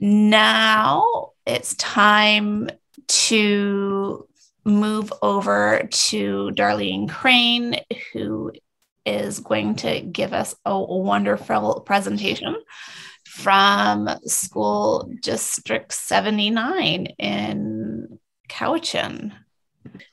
[0.00, 2.68] now it's time
[3.08, 4.28] to
[4.64, 7.76] move over to Darlene Crane,
[8.12, 8.52] who
[9.04, 12.56] is going to give us a wonderful presentation
[13.24, 18.18] from School District 79 in
[18.48, 19.32] Cowichan.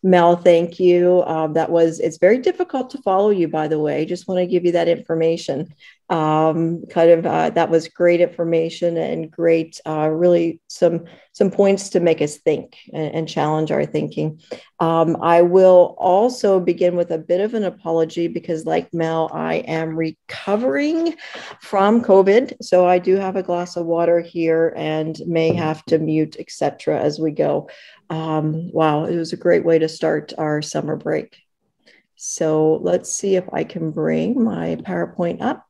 [0.02, 1.24] Mel, thank you.
[1.26, 4.06] Um, that was, it's very difficult to follow you, by the way.
[4.06, 5.74] Just want to give you that information
[6.10, 11.90] um, kind of uh, that was great information and great uh, really some some points
[11.90, 14.40] to make us think and, and challenge our thinking
[14.80, 19.56] um, i will also begin with a bit of an apology because like mel i
[19.56, 21.16] am recovering
[21.62, 25.98] from covid so i do have a glass of water here and may have to
[25.98, 27.68] mute etc as we go
[28.10, 31.38] um, wow it was a great way to start our summer break
[32.16, 35.66] so let's see if i can bring my powerpoint up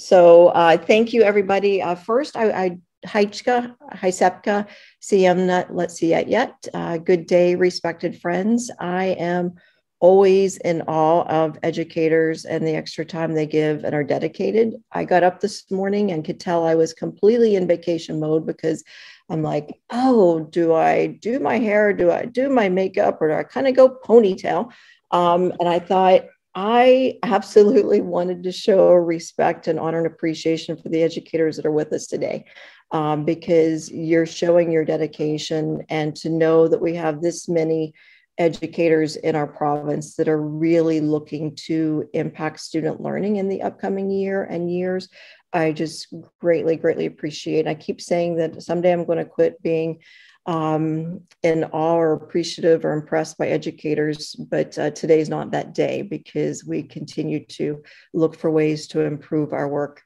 [0.00, 1.82] so uh, thank you, everybody.
[1.82, 4.66] Uh, first, I, I Haichka, Haisepka,
[5.02, 6.54] Siemna, let's see it yet.
[6.72, 8.70] Uh, good day, respected friends.
[8.80, 9.54] I am
[10.00, 14.74] always in awe of educators and the extra time they give and are dedicated.
[14.90, 18.82] I got up this morning and could tell I was completely in vacation mode because
[19.30, 21.92] I'm like, oh, do I do my hair?
[21.92, 23.18] Do I do my makeup?
[23.20, 24.72] Or do I kind of go ponytail?
[25.10, 26.22] Um, and I thought,
[26.54, 31.70] I absolutely wanted to show respect and honor and appreciation for the educators that are
[31.70, 32.44] with us today
[32.90, 37.94] um, because you're showing your dedication and to know that we have this many
[38.38, 44.10] educators in our province that are really looking to impact student learning in the upcoming
[44.10, 45.08] year and years.
[45.52, 47.66] I just greatly, greatly appreciate.
[47.66, 50.00] I keep saying that someday I'm going to quit being
[50.46, 56.02] um, in awe or appreciative or impressed by educators, but uh, today's not that day
[56.02, 57.82] because we continue to
[58.14, 60.02] look for ways to improve our work.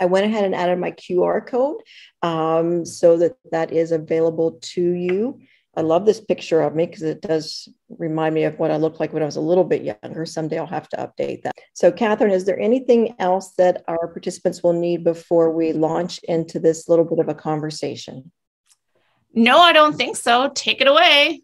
[0.00, 1.80] I went ahead and added my QR code
[2.22, 5.40] um, so that that is available to you.
[5.76, 8.98] I love this picture of me because it does remind me of what I looked
[8.98, 10.24] like when I was a little bit younger.
[10.24, 11.54] Someday I'll have to update that.
[11.74, 16.58] So, Catherine, is there anything else that our participants will need before we launch into
[16.58, 18.32] this little bit of a conversation?
[19.34, 20.50] No, I don't think so.
[20.54, 21.42] Take it away.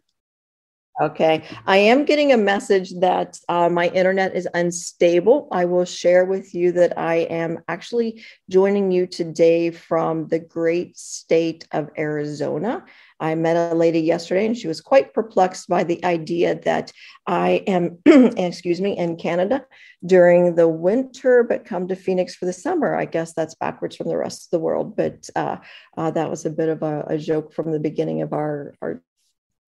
[1.00, 1.42] Okay.
[1.66, 5.48] I am getting a message that uh, my internet is unstable.
[5.50, 10.98] I will share with you that I am actually joining you today from the great
[10.98, 12.84] state of Arizona.
[13.22, 16.92] I met a lady yesterday and she was quite perplexed by the idea that
[17.24, 19.64] I am, excuse me, in Canada
[20.04, 22.96] during the winter, but come to Phoenix for the summer.
[22.96, 25.58] I guess that's backwards from the rest of the world, but uh,
[25.96, 29.00] uh, that was a bit of a, a joke from the beginning of our, our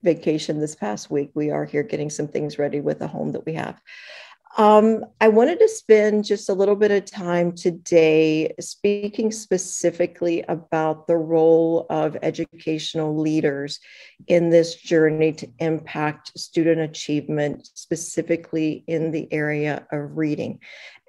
[0.02, 1.30] vacation this past week.
[1.34, 3.80] We are here getting some things ready with the home that we have.
[4.56, 11.08] Um, I wanted to spend just a little bit of time today speaking specifically about
[11.08, 13.80] the role of educational leaders
[14.28, 20.60] in this journey to impact student achievement, specifically in the area of reading.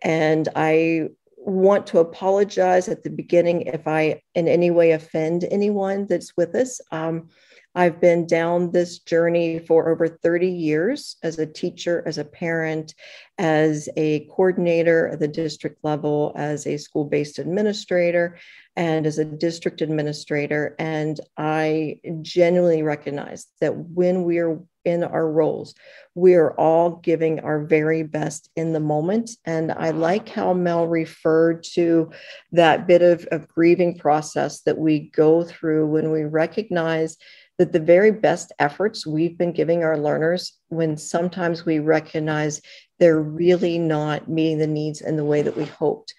[0.04, 6.08] And I want to apologize at the beginning if I in any way offend anyone
[6.08, 6.82] that's with us.
[6.92, 7.30] Um,
[7.76, 12.96] I've been down this journey for over 30 years as a teacher, as a parent,
[13.38, 18.38] as a coordinator at the district level, as a school based administrator,
[18.78, 20.76] and as a district administrator.
[20.80, 25.74] And I genuinely recognize that when we are in our roles,
[26.14, 29.32] we are all giving our very best in the moment.
[29.44, 32.12] And I like how Mel referred to
[32.52, 37.18] that bit of, of grieving process that we go through when we recognize
[37.58, 42.62] that the very best efforts we've been giving our learners when sometimes we recognize
[43.00, 46.14] they're really not meeting the needs in the way that we hoped.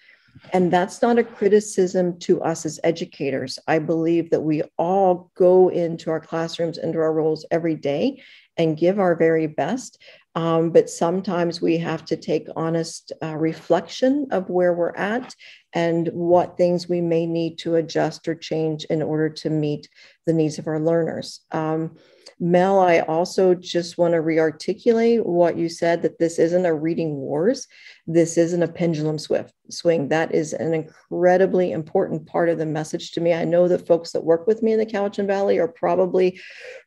[0.53, 3.59] And that's not a criticism to us as educators.
[3.67, 8.21] I believe that we all go into our classrooms, into our roles every day
[8.57, 10.01] and give our very best.
[10.37, 15.33] Um, but sometimes we have to take honest uh, reflection of where we're at
[15.73, 19.89] and what things we may need to adjust or change in order to meet
[20.27, 21.41] the needs of our learners.
[21.51, 21.97] Um,
[22.39, 27.15] Mel, I also just want to rearticulate what you said that this isn't a reading
[27.15, 27.67] wars.
[28.07, 30.07] This isn't a pendulum swift swing.
[30.07, 33.33] That is an incredibly important part of the message to me.
[33.33, 36.39] I know that folks that work with me in the Cowichan Valley are probably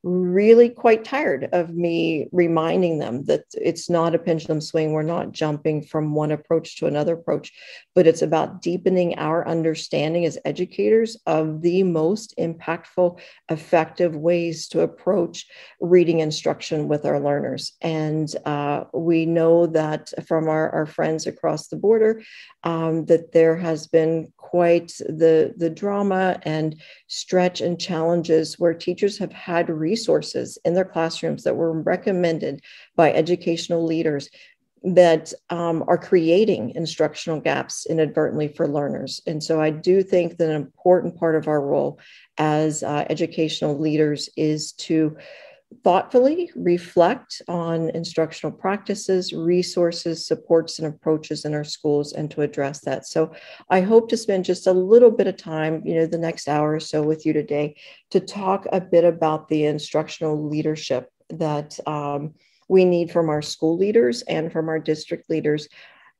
[0.02, 4.93] really quite tired of me reminding them that it's not a pendulum swing.
[4.93, 7.52] We're not jumping from one approach to another approach,
[7.94, 13.20] but it's about deepening our understanding as educators of the most impactful,
[13.50, 15.46] effective ways to approach
[15.81, 17.72] reading instruction with our learners.
[17.82, 22.22] And uh, we know that from our, our friends friends across the border
[22.62, 29.18] um, that there has been quite the, the drama and stretch and challenges where teachers
[29.18, 32.60] have had resources in their classrooms that were recommended
[32.94, 34.28] by educational leaders
[34.82, 39.20] that um, are creating instructional gaps inadvertently for learners.
[39.26, 41.98] And so I do think that an important part of our role
[42.38, 45.16] as uh, educational leaders is to
[45.84, 52.81] thoughtfully reflect on instructional practices, resources, supports, and approaches in our schools and to address
[52.81, 53.06] that.
[53.06, 53.32] So
[53.70, 56.75] I hope to spend just a little bit of time, you know, the next hour
[56.75, 57.76] or so with you today
[58.11, 62.34] to talk a bit about the instructional leadership that um,
[62.69, 65.69] we need from our school leaders and from our district leaders.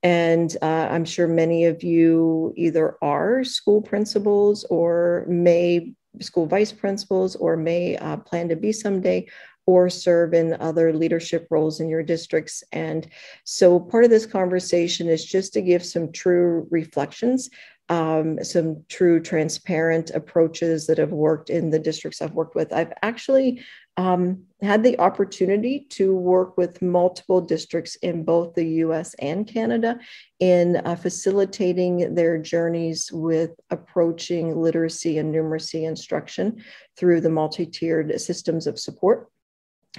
[0.03, 6.73] And uh, I'm sure many of you either are school principals or may school vice
[6.73, 9.27] principals or may uh, plan to be someday
[9.67, 12.65] or serve in other leadership roles in your districts.
[12.73, 13.07] And
[13.45, 17.51] so part of this conversation is just to give some true reflections
[17.91, 22.73] um, some true transparent approaches that have worked in the districts I've worked with.
[22.73, 23.63] I've actually
[24.01, 29.99] um, had the opportunity to work with multiple districts in both the US and Canada
[30.39, 36.65] in uh, facilitating their journeys with approaching literacy and numeracy instruction
[36.97, 39.29] through the multi tiered systems of support.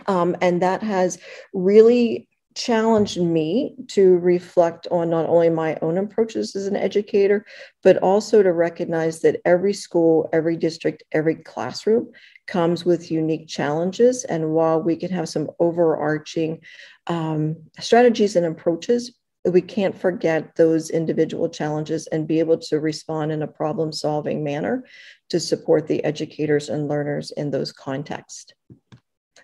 [0.08, 1.20] Um, and that has
[1.54, 7.46] really challenged me to reflect on not only my own approaches as an educator,
[7.84, 12.12] but also to recognize that every school, every district, every classroom
[12.48, 14.24] comes with unique challenges.
[14.26, 16.62] And while we can have some overarching
[17.08, 23.32] um, strategies and approaches, we can't forget those individual challenges and be able to respond
[23.32, 24.86] in a problem solving manner
[25.30, 28.54] to support the educators and learners in those contexts.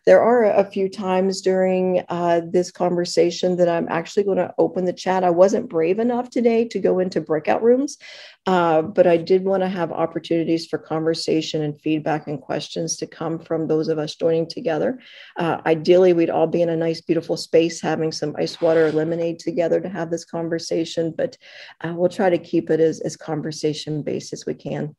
[0.06, 4.86] There are a few times during uh, this conversation that I'm actually going to open
[4.86, 5.24] the chat.
[5.24, 7.98] I wasn't brave enough today to go into breakout rooms,
[8.46, 13.08] uh, but I did want to have opportunities for conversation and feedback and questions to
[13.08, 15.00] come from those of us joining together.
[15.36, 18.92] Uh, ideally, we'd all be in a nice, beautiful space having some ice water or
[18.92, 21.38] lemonade together to have this conversation, but
[21.82, 24.96] uh, we'll try to keep it as, as conversation based as we can.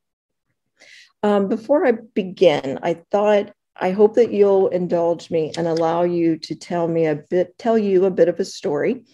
[1.22, 6.36] Um, before I begin, I thought I hope that you'll indulge me and allow you
[6.38, 9.04] to tell me a bit, tell you a bit of a story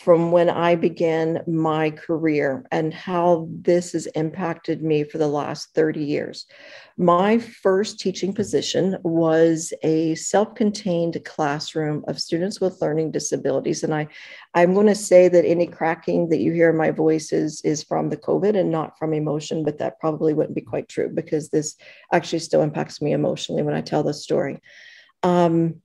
[0.00, 5.74] from when I began my career and how this has impacted me for the last
[5.74, 6.46] 30 years.
[6.96, 13.82] My first teaching position was a self contained classroom of students with learning disabilities.
[13.82, 14.08] And I,
[14.54, 17.82] I'm going to say that any cracking that you hear in my voice is, is
[17.82, 21.50] from the COVID and not from emotion, but that probably wouldn't be quite true because
[21.50, 21.76] this
[22.10, 24.62] actually still impacts me emotionally when I tell this story.
[25.22, 25.82] Um,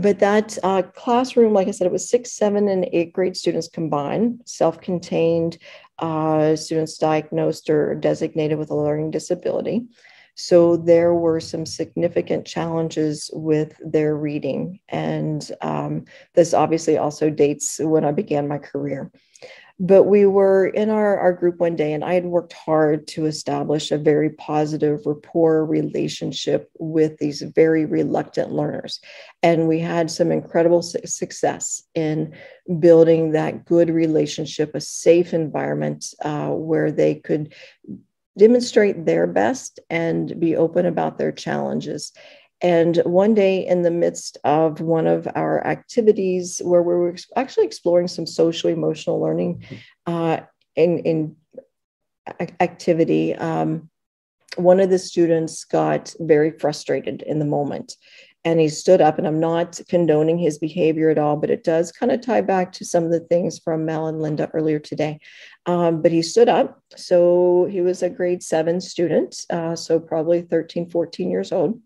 [0.00, 3.68] but that uh, classroom, like I said, it was six, seven, and eight grade students
[3.68, 5.58] combined, self contained
[5.98, 9.86] uh, students diagnosed or designated with a learning disability.
[10.36, 14.80] So there were some significant challenges with their reading.
[14.88, 19.12] And um, this obviously also dates when I began my career.
[19.80, 23.26] But we were in our, our group one day, and I had worked hard to
[23.26, 29.00] establish a very positive rapport relationship with these very reluctant learners.
[29.42, 32.34] And we had some incredible su- success in
[32.78, 37.52] building that good relationship, a safe environment uh, where they could
[38.38, 42.12] demonstrate their best and be open about their challenges.
[42.60, 47.66] And one day, in the midst of one of our activities where we were actually
[47.66, 49.64] exploring some social emotional learning
[50.06, 50.40] uh,
[50.76, 51.36] in, in
[52.60, 53.90] activity, um,
[54.56, 57.96] one of the students got very frustrated in the moment.
[58.46, 61.90] And he stood up and i'm not condoning his behavior at all but it does
[61.90, 65.18] kind of tie back to some of the things from mel and linda earlier today.
[65.64, 66.78] Um, but he stood up.
[66.94, 71.80] So he was a grade seven student uh, so probably 13 14 years old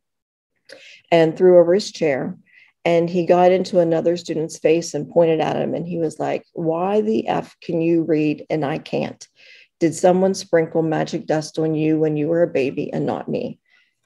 [1.10, 2.36] and threw over his chair.
[2.84, 5.74] And he got into another student's face and pointed at him.
[5.74, 9.26] And he was like, Why the F can you read and I can't?
[9.80, 13.58] Did someone sprinkle magic dust on you when you were a baby and not me?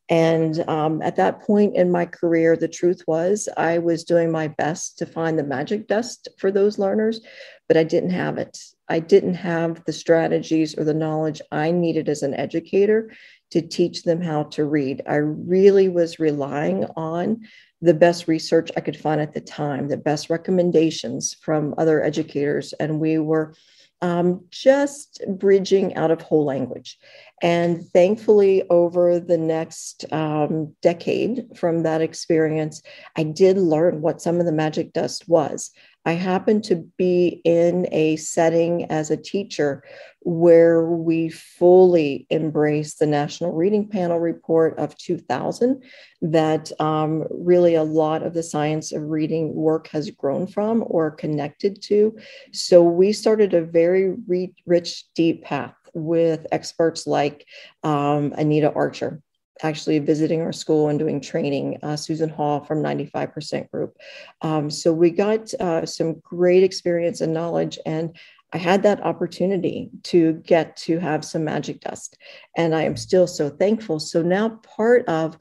[0.08, 4.48] And um, at that point in my career, the truth was I was doing my
[4.48, 7.20] best to find the magic dust for those learners,
[7.68, 8.58] but I didn't have it.
[8.88, 13.10] I didn't have the strategies or the knowledge I needed as an educator
[13.52, 15.02] to teach them how to read.
[15.06, 17.42] I really was relying on
[17.82, 22.72] the best research I could find at the time, the best recommendations from other educators,
[22.74, 23.54] and we were
[24.00, 26.98] um, just bridging out of whole language.
[27.40, 32.82] And thankfully, over the next um, decade from that experience,
[33.16, 35.70] I did learn what some of the magic dust was.
[36.04, 39.84] I happened to be in a setting as a teacher
[40.20, 45.82] where we fully embraced the National Reading Panel report of 2000,
[46.22, 51.10] that um, really a lot of the science of reading work has grown from or
[51.10, 52.16] connected to.
[52.52, 57.46] So we started a very re- rich, deep path with experts like
[57.82, 59.22] um, Anita Archer
[59.62, 63.96] actually visiting our school and doing training, uh, Susan Hall from 95% Group.
[64.40, 67.78] Um, so we got uh, some great experience and knowledge.
[67.86, 68.16] And
[68.52, 72.18] I had that opportunity to get to have some magic dust.
[72.56, 73.98] And I am still so thankful.
[73.98, 75.38] So now part of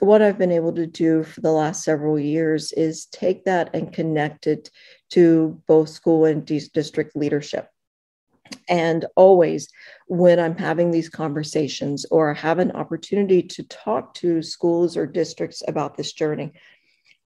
[0.00, 3.92] what I've been able to do for the last several years is take that and
[3.92, 4.70] connect it
[5.10, 7.68] to both school and district leadership.
[8.68, 9.68] And always,
[10.06, 15.62] when I'm having these conversations or have an opportunity to talk to schools or districts
[15.66, 16.52] about this journey,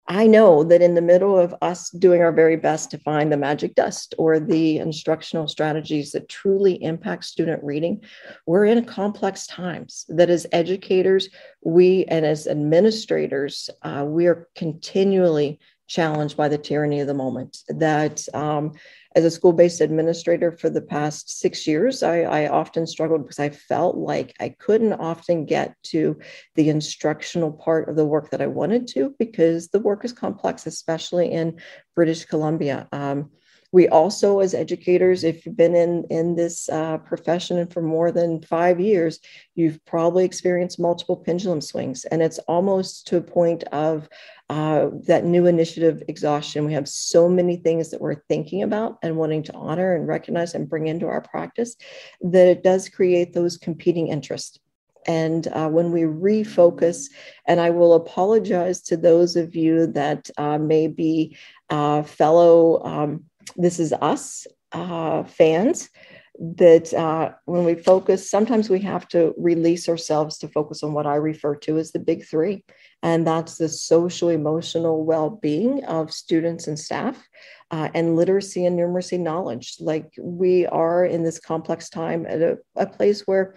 [0.07, 3.38] I know that in the middle of us doing our very best to find the
[3.38, 8.02] magic dust or the instructional strategies that truly impact student reading,
[8.47, 10.04] we're in complex times.
[10.09, 11.31] That as educators,
[11.62, 17.59] we and as administrators, uh, we are continually challenged by the tyranny of the moment.
[17.69, 18.73] That um,
[19.14, 23.50] as a school-based administrator for the past six years, I, I, often struggled because I
[23.50, 26.18] felt like I couldn't often get to
[26.56, 30.66] the instructional part of the work that I wanted to because the work is complex,
[30.66, 31.61] especially in
[31.94, 32.88] British Columbia.
[32.90, 33.30] Um,
[33.75, 38.40] we also, as educators, if you've been in, in this uh, profession for more than
[38.40, 39.19] five years,
[39.57, 42.04] you've probably experienced multiple pendulum swings.
[42.04, 44.09] And it's almost to a point of
[44.49, 46.64] uh, that new initiative exhaustion.
[46.64, 50.54] We have so many things that we're thinking about and wanting to honor and recognize
[50.54, 51.75] and bring into our practice
[52.21, 54.61] that it does create those competing interests.
[55.09, 57.11] And uh, when we refocus,
[57.49, 61.37] and I will apologize to those of you that uh, may be
[61.71, 63.25] uh, fellow um,
[63.56, 65.90] this is us uh, fans
[66.38, 71.06] that uh, when we focus, sometimes we have to release ourselves to focus on what
[71.06, 72.64] I refer to as the big three.
[73.02, 77.28] And that's the social emotional well being of students and staff,
[77.70, 79.76] uh, and literacy and numeracy knowledge.
[79.78, 83.54] Like we are in this complex time at a, a place where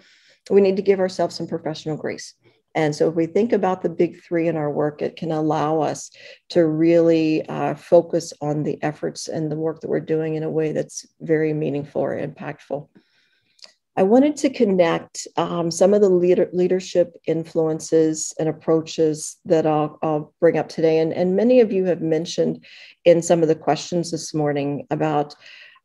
[0.50, 2.34] we need to give ourselves some professional grace.
[2.74, 5.80] And so, if we think about the big three in our work, it can allow
[5.80, 6.10] us
[6.50, 10.50] to really uh, focus on the efforts and the work that we're doing in a
[10.50, 12.88] way that's very meaningful or impactful.
[13.98, 19.98] I wanted to connect um, some of the leader, leadership influences and approaches that I'll,
[20.02, 21.00] I'll bring up today.
[21.00, 22.64] And, and many of you have mentioned
[23.04, 25.34] in some of the questions this morning about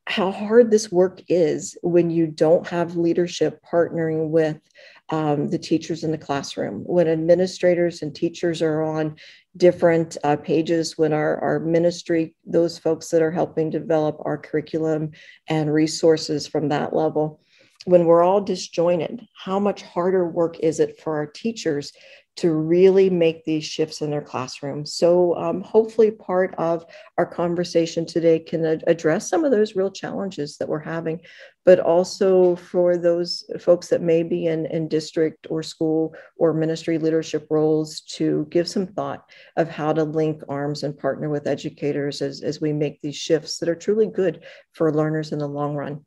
[0.05, 4.59] how hard this work is when you don't have leadership partnering with
[5.09, 9.15] um, the teachers in the classroom, when administrators and teachers are on
[9.57, 15.11] different uh, pages, when our, our ministry, those folks that are helping develop our curriculum
[15.47, 17.41] and resources from that level,
[17.85, 21.91] when we're all disjointed, how much harder work is it for our teachers
[22.35, 24.93] to really make these shifts in their classrooms.
[24.93, 26.85] So, um, hopefully, part of
[27.17, 31.21] our conversation today can ad- address some of those real challenges that we're having,
[31.63, 36.97] but also for those folks that may be in, in district or school or ministry
[36.97, 42.21] leadership roles to give some thought of how to link arms and partner with educators
[42.21, 45.75] as, as we make these shifts that are truly good for learners in the long
[45.75, 46.03] run.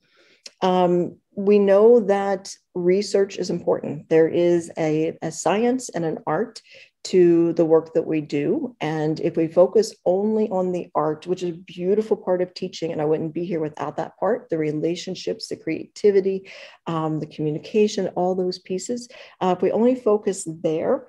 [0.62, 4.08] Um, we know that research is important.
[4.08, 6.62] There is a, a science and an art
[7.04, 8.75] to the work that we do.
[8.80, 12.90] And if we focus only on the art, which is a beautiful part of teaching,
[12.90, 16.50] and I wouldn't be here without that part the relationships, the creativity,
[16.88, 19.08] um, the communication, all those pieces,
[19.40, 21.06] uh, if we only focus there,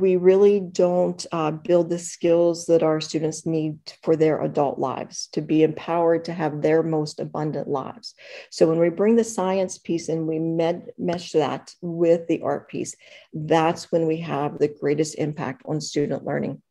[0.00, 5.28] we really don't uh, build the skills that our students need for their adult lives
[5.32, 8.14] to be empowered to have their most abundant lives.
[8.50, 12.68] So when we bring the science piece and we med- mesh that with the art
[12.68, 12.94] piece,
[13.32, 16.62] that's when we have the greatest impact on student learning.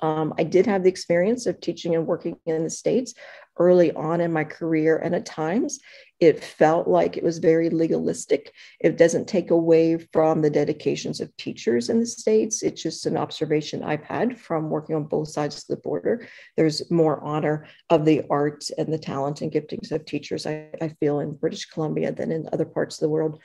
[0.00, 3.14] Um, I did have the experience of teaching and working in the States
[3.58, 5.80] early on in my career, and at times
[6.20, 8.52] it felt like it was very legalistic.
[8.80, 12.62] It doesn't take away from the dedications of teachers in the States.
[12.62, 16.26] It's just an observation I've had from working on both sides of the border.
[16.56, 20.88] There's more honor of the art and the talent and giftings of teachers, I, I
[21.00, 23.40] feel, in British Columbia than in other parts of the world.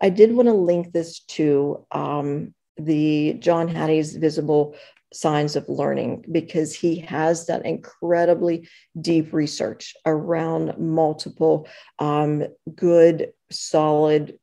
[0.00, 4.74] I did want to link this to um, the John Hattie's visible
[5.16, 8.68] signs of learning because he has done incredibly
[9.00, 11.68] deep research around multiple
[11.98, 12.44] um,
[12.74, 14.38] good, solid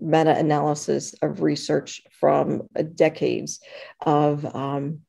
[0.00, 3.60] meta analysis of research from decades
[4.00, 5.00] of um,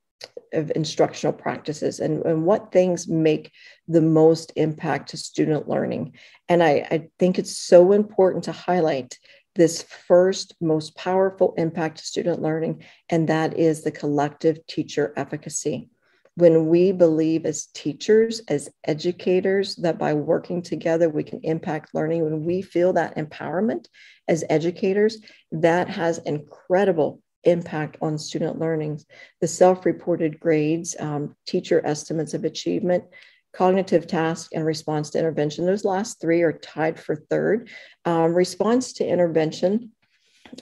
[0.53, 3.51] of instructional practices and, and what things make
[3.87, 6.13] the most impact to student learning.
[6.47, 9.17] And I, I think it's so important to highlight
[9.55, 15.89] this first most powerful impact to student learning, and that is the collective teacher efficacy.
[16.35, 22.23] When we believe as teachers, as educators, that by working together we can impact learning,
[22.23, 23.87] when we feel that empowerment
[24.27, 25.17] as educators,
[25.51, 28.99] that has incredible impact on student learning.
[29.41, 33.05] The self reported grades, um, teacher estimates of achievement,
[33.53, 35.65] cognitive task, and response to intervention.
[35.65, 37.69] Those last three are tied for third.
[38.05, 39.91] Um, response to intervention.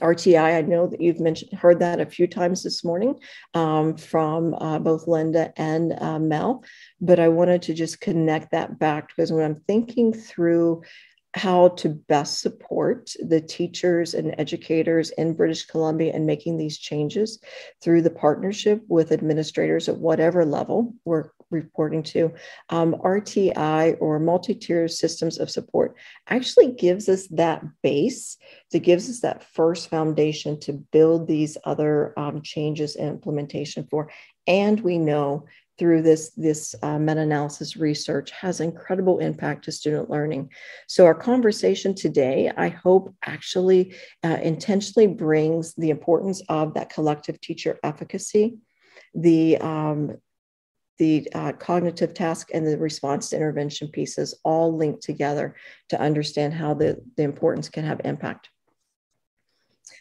[0.02, 3.18] RTI, I know that you've mentioned heard that a few times this morning
[3.54, 6.62] um, from uh, both Linda and uh, Mel,
[7.00, 10.82] but I wanted to just connect that back because when I'm thinking through
[11.34, 17.38] how to best support the teachers and educators in British Columbia in making these changes
[17.82, 22.32] through the partnership with administrators at whatever level we're reporting to.
[22.68, 25.96] Um, RTI or multi tier systems of support
[26.28, 28.36] actually gives us that base,
[28.72, 34.10] that gives us that first foundation to build these other um, changes and implementation for.
[34.46, 35.46] And we know
[35.78, 40.50] through this, this uh, meta-analysis research has incredible impact to student learning.
[40.88, 47.40] So our conversation today, I hope actually uh, intentionally brings the importance of that collective
[47.40, 48.58] teacher efficacy,
[49.14, 50.16] the um,
[50.98, 55.54] the uh, cognitive task and the response to intervention pieces all linked together
[55.88, 58.50] to understand how the, the importance can have impact.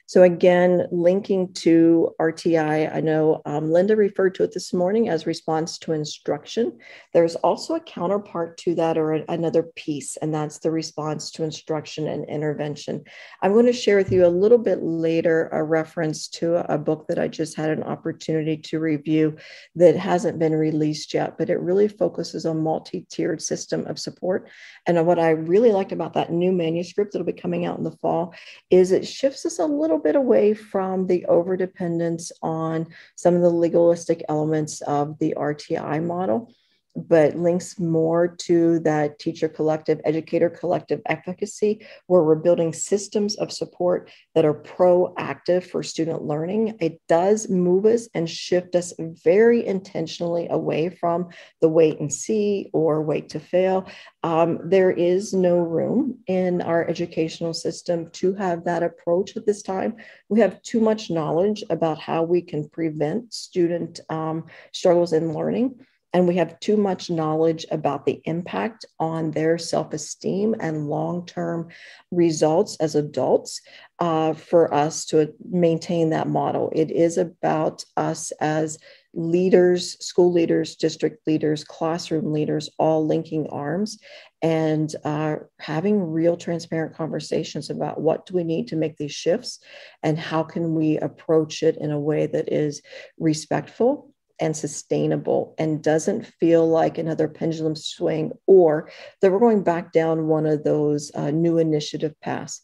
[0.10, 5.28] So again, linking to RTI, I know um, Linda referred to it this morning as
[5.28, 6.80] response to instruction.
[7.14, 12.08] There's also a counterpart to that or another piece, and that's the response to instruction
[12.08, 13.04] and intervention.
[13.42, 17.08] I'm going to share with you a little bit later a reference to a book
[17.10, 19.36] that I just had an opportunity to review
[19.76, 24.48] that hasn't been released yet, but it really focuses on multi-tiered system of support.
[24.86, 27.92] And what I really liked about that new manuscript that'll be coming out in the
[27.92, 28.34] fall
[28.70, 33.42] is it shifts us a little little bit away from the overdependence on some of
[33.42, 36.54] the legalistic elements of the RTI model
[36.98, 43.52] but links more to that teacher collective, educator collective efficacy, where we're building systems of
[43.52, 46.76] support that are proactive for student learning.
[46.80, 51.30] It does move us and shift us very intentionally away from
[51.62, 53.88] the wait and see or wait to fail.
[54.24, 59.62] Um, there is no room in our educational system to have that approach at this
[59.62, 59.96] time.
[60.30, 65.76] We have too much knowledge about how we can prevent student um, struggles in learning
[66.18, 71.28] and we have too much knowledge about the impact on their self esteem and long
[71.28, 71.68] term
[72.10, 73.62] results as adults
[74.00, 76.72] uh, for us to maintain that model.
[76.74, 78.80] It is about us as
[79.14, 84.00] leaders, school leaders, district leaders, classroom leaders, all linking arms
[84.42, 89.60] and uh, having real transparent conversations about what do we need to make these shifts
[90.02, 92.82] and how can we approach it in a way that is
[93.20, 98.90] respectful and sustainable and doesn't feel like another pendulum swing or
[99.22, 102.62] that we're going back down one of those uh, new initiative paths.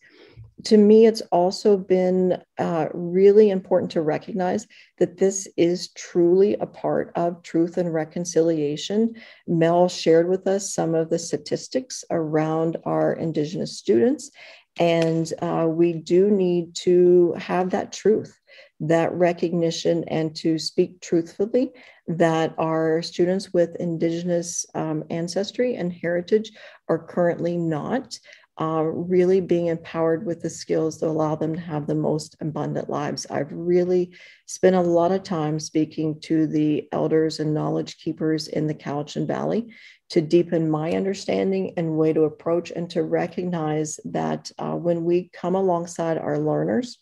[0.66, 4.66] To me, it's also been uh, really important to recognize
[4.98, 9.16] that this is truly a part of truth and reconciliation.
[9.46, 14.32] Mel shared with us some of the statistics around our Indigenous students,
[14.80, 18.40] and uh, we do need to have that truth
[18.80, 21.72] that recognition and to speak truthfully
[22.08, 26.52] that our students with Indigenous um, ancestry and heritage
[26.90, 28.18] are currently not
[28.62, 32.88] uh, really being empowered with the skills that allow them to have the most abundant
[32.88, 33.26] lives.
[33.30, 34.12] I've really
[34.46, 39.26] spent a lot of time speaking to the elders and knowledge keepers in the Cowichan
[39.26, 39.74] Valley
[40.12, 45.30] to deepen my understanding and way to approach and to recognize that uh, when we
[45.34, 47.00] come alongside our learners,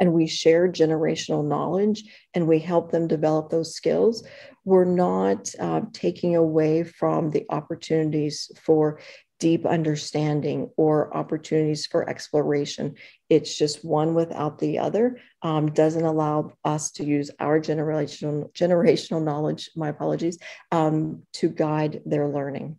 [0.00, 2.04] and we share generational knowledge
[2.34, 4.26] and we help them develop those skills,
[4.64, 9.00] we're not uh, taking away from the opportunities for
[9.42, 12.94] deep understanding or opportunities for exploration.
[13.28, 15.18] It's just one without the other.
[15.42, 19.68] Um, doesn't allow us to use our generational generational knowledge.
[19.74, 20.38] My apologies
[20.70, 22.78] um, to guide their learning.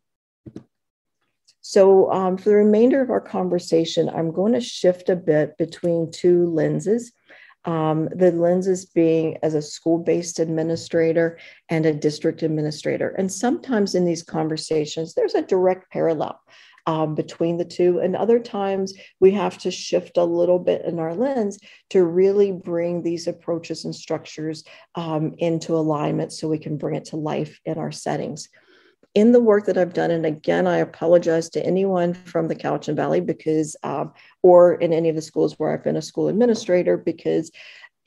[1.66, 6.12] So, um, for the remainder of our conversation, I'm going to shift a bit between
[6.12, 7.14] two lenses.
[7.64, 13.16] Um, the lenses being as a school based administrator and a district administrator.
[13.18, 16.42] And sometimes in these conversations, there's a direct parallel.
[16.86, 18.00] um, between the two.
[18.00, 21.58] And other times we have to shift a little bit in our lens
[21.92, 27.06] to really bring these approaches and structures um, into alignment so we can bring it
[27.06, 28.50] to life in our settings
[29.16, 32.96] in the work that I've done, and again, I apologize to anyone from the Cowichan
[32.96, 36.98] Valley because, um, or in any of the schools where I've been a school administrator,
[36.98, 37.52] because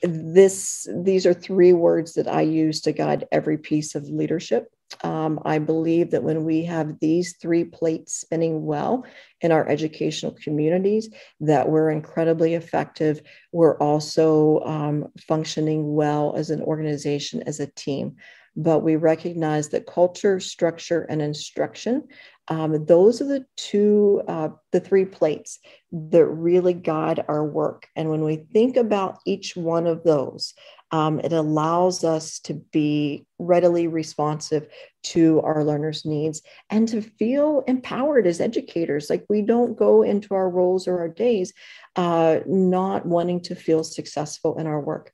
[0.03, 4.71] this these are three words that I use to guide every piece of leadership.
[5.03, 9.05] Um, I believe that when we have these three plates spinning well
[9.41, 11.09] in our educational communities,
[11.41, 13.21] that we're incredibly effective.
[13.53, 18.17] We're also um, functioning well as an organization, as a team
[18.57, 22.09] but we recognize that culture, structure, and instruction,
[22.49, 25.59] um, those are the two, uh, the three plates
[25.93, 27.89] that really guide our work.
[27.97, 30.55] And when we think about each one of those,
[30.93, 34.69] um, it allows us to be readily responsive
[35.03, 39.11] to our learners' needs and to feel empowered as educators.
[39.11, 41.53] Like we don't go into our roles or our days
[41.97, 45.13] uh, not wanting to feel successful in our work.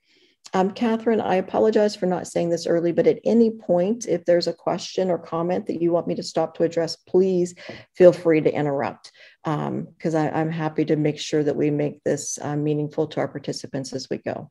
[0.55, 4.47] Um, Catherine, I apologize for not saying this early, but at any point, if there's
[4.47, 7.55] a question or comment that you want me to stop to address, please
[7.97, 9.12] feel free to interrupt
[9.45, 13.29] because um, I'm happy to make sure that we make this uh, meaningful to our
[13.29, 14.51] participants as we go.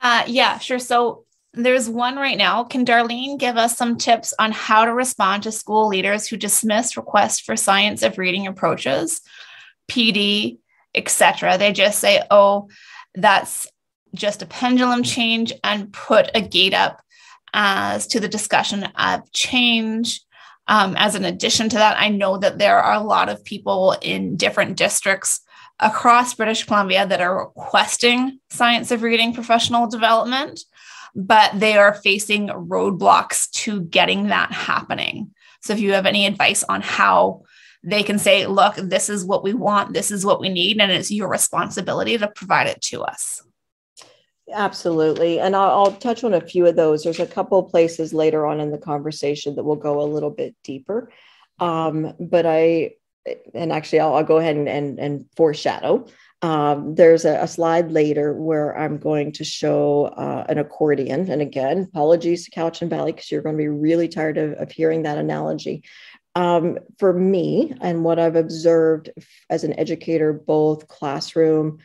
[0.00, 0.78] Uh, yeah, sure.
[0.78, 2.64] So there's one right now.
[2.64, 6.96] Can Darlene give us some tips on how to respond to school leaders who dismiss
[6.96, 9.20] requests for science of reading approaches,
[9.90, 10.58] PD,
[10.94, 11.58] etc.?
[11.58, 12.68] They just say, "Oh,
[13.14, 13.66] that's
[14.14, 17.02] just a pendulum change and put a gate up
[17.52, 20.20] as to the discussion of change.
[20.66, 23.96] Um, as an addition to that, I know that there are a lot of people
[24.02, 25.40] in different districts
[25.80, 30.60] across British Columbia that are requesting science of reading professional development,
[31.14, 35.30] but they are facing roadblocks to getting that happening.
[35.62, 37.42] So, if you have any advice on how
[37.82, 40.90] they can say, look, this is what we want, this is what we need, and
[40.90, 43.42] it's your responsibility to provide it to us.
[44.52, 45.40] Absolutely.
[45.40, 47.04] And I'll, I'll, touch on a few of those.
[47.04, 50.54] There's a couple places later on in the conversation that will go a little bit
[50.64, 51.10] deeper.
[51.60, 52.92] Um, but I,
[53.52, 56.06] and actually, I'll, I'll go ahead and, and, and foreshadow.
[56.40, 61.28] Um, there's a, a, slide later where I'm going to show uh, an accordion.
[61.28, 64.70] And again, apologies to Cowichan Valley because you're going to be really tired of, of
[64.70, 65.82] hearing that analogy.
[66.36, 69.10] Um, for me, and what I've observed
[69.50, 71.80] as an educator, both classroom,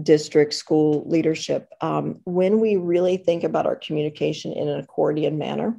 [0.00, 5.76] district school leadership um, when we really think about our communication in an accordion manner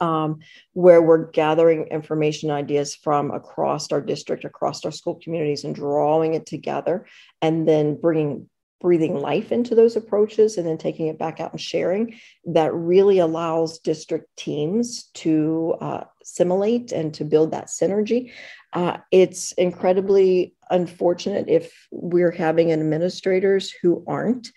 [0.00, 0.40] um,
[0.72, 6.34] where we're gathering information ideas from across our district across our school communities and drawing
[6.34, 7.06] it together
[7.40, 8.48] and then bringing
[8.80, 13.18] breathing life into those approaches and then taking it back out and sharing that really
[13.18, 18.30] allows district teams to uh, assimilate and to build that synergy
[18.72, 24.52] uh, it's incredibly unfortunate if we're having administrators who aren't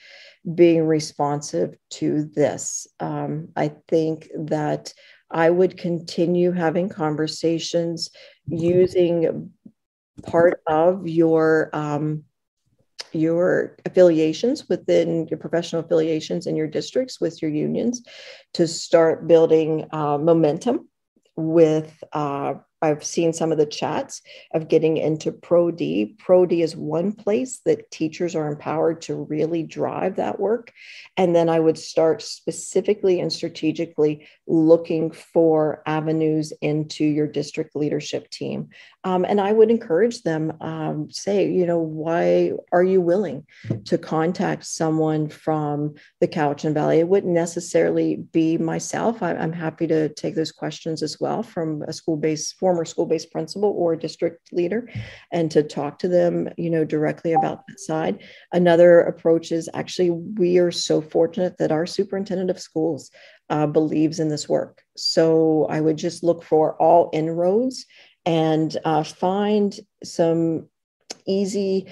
[0.56, 2.88] being responsive to this.
[3.00, 4.94] Um, I think that
[5.30, 8.10] I would continue having conversations
[8.48, 9.52] using
[10.24, 12.24] part of your um,
[13.14, 18.02] your affiliations within your professional affiliations in your districts with your unions
[18.54, 20.88] to start building uh, momentum
[21.36, 24.22] with uh, I've seen some of the chats
[24.54, 26.16] of getting into Pro-D.
[26.18, 30.72] Pro-D is one place that teachers are empowered to really drive that work.
[31.18, 38.30] And then I would start specifically and strategically looking for avenues into your district leadership
[38.30, 38.70] team.
[39.04, 43.46] Um, and I would encourage them, um, say, you know, why are you willing
[43.86, 47.00] to contact someone from the Cowichan Valley?
[47.00, 49.24] It wouldn't necessarily be myself.
[49.24, 53.76] I, I'm happy to take those questions as well from a school-based former school-based principal
[53.78, 54.90] or district leader
[55.34, 58.24] and to talk to them you know directly about that side.
[58.54, 63.12] Another approach is actually we are so fortunate that our superintendent of schools
[63.50, 64.82] uh, believes in this work.
[64.96, 67.86] So i would just look for all inroads
[68.26, 70.70] and uh, find some
[71.26, 71.88] easy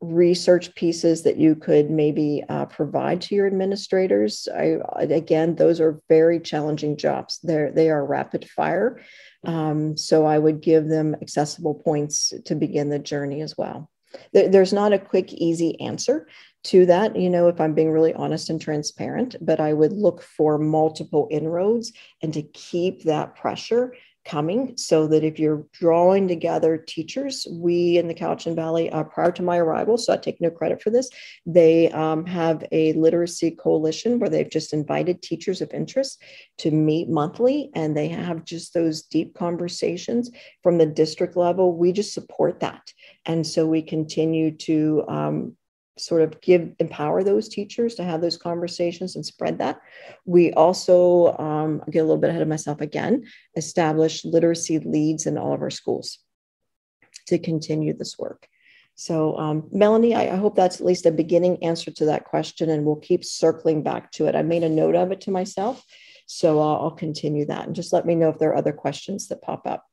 [0.00, 4.46] research pieces that you could maybe uh, provide to your administrators.
[4.54, 4.78] I,
[5.22, 7.40] again those are very challenging jobs.
[7.42, 9.00] They're they are rapid fire
[9.44, 13.90] um, so i would give them accessible points to begin the journey as well.
[14.32, 16.26] There, there's not a quick easy answer
[16.62, 20.22] to that you know if i'm being really honest and transparent but i would look
[20.22, 23.94] for multiple inroads and to keep that pressure
[24.24, 29.32] coming so that if you're drawing together teachers, we in the Cowichan Valley, uh, prior
[29.32, 31.08] to my arrival, so I take no credit for this,
[31.46, 36.22] they um, have a literacy coalition where they've just invited teachers of interest
[36.58, 40.30] to meet monthly and they have just those deep conversations
[40.62, 41.76] from the district level.
[41.76, 42.92] We just support that.
[43.26, 45.56] And so we continue to um,
[46.00, 49.80] sort of give empower those teachers to have those conversations and spread that.
[50.24, 53.24] We also um, I'll get a little bit ahead of myself again
[53.56, 56.18] establish literacy leads in all of our schools
[57.26, 58.46] to continue this work.
[58.94, 62.68] So um, melanie I, I, hope that's at least a beginning answer to that question
[62.68, 64.34] and we'll keep circling back to it.
[64.34, 65.84] I made a note of it to myself
[66.32, 67.66] so I'll, I'll continue that.
[67.66, 69.89] And just let me know if there are other questions that pop up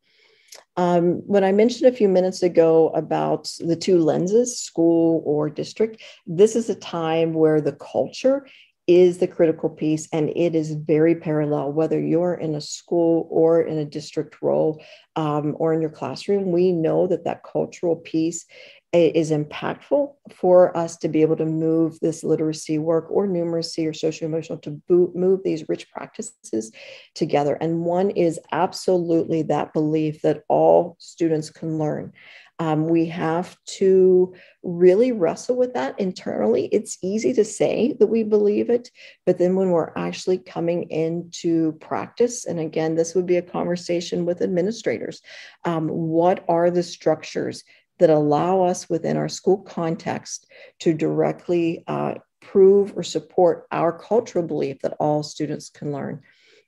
[0.77, 6.01] um, when I mentioned a few minutes ago about the two lenses, school or district,
[6.27, 8.47] this is a time where the culture
[8.85, 11.73] is the critical piece and it is very parallel.
[11.73, 14.81] Whether you're in a school or in a district role
[15.15, 18.45] um, or in your classroom we know that that cultural piece
[18.93, 23.93] is impactful for us to be able to move this literacy work or numeracy or
[23.93, 26.71] social emotional to move these rich practices
[27.13, 27.57] together.
[27.59, 32.13] And one is absolutely that belief that all students can learn.
[32.59, 36.67] Um, we have to really wrestle with that internally.
[36.71, 38.89] It's easy to say that we believe it,
[39.27, 44.25] but then when we're actually coming into practice, and again, this would be a conversation
[44.25, 45.21] with administrators
[45.65, 47.63] um, what are the structures
[47.99, 50.47] that allow us within our school context
[50.79, 56.21] to directly uh, prove or support our cultural belief that all students can learn.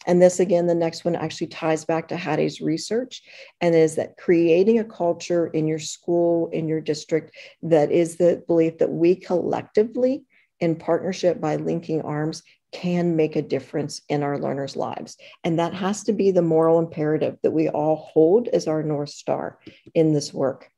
[0.05, 3.21] And this, again, the next one actually ties back to Hattie's research
[3.59, 8.43] and is that creating a culture in your school, in your district, that is the
[8.47, 10.23] belief that we collectively,
[10.59, 15.17] in partnership by linking arms, can make a difference in our learners' lives.
[15.43, 19.09] And that has to be the moral imperative that we all hold as our North
[19.09, 19.59] Star
[19.93, 20.71] in this work.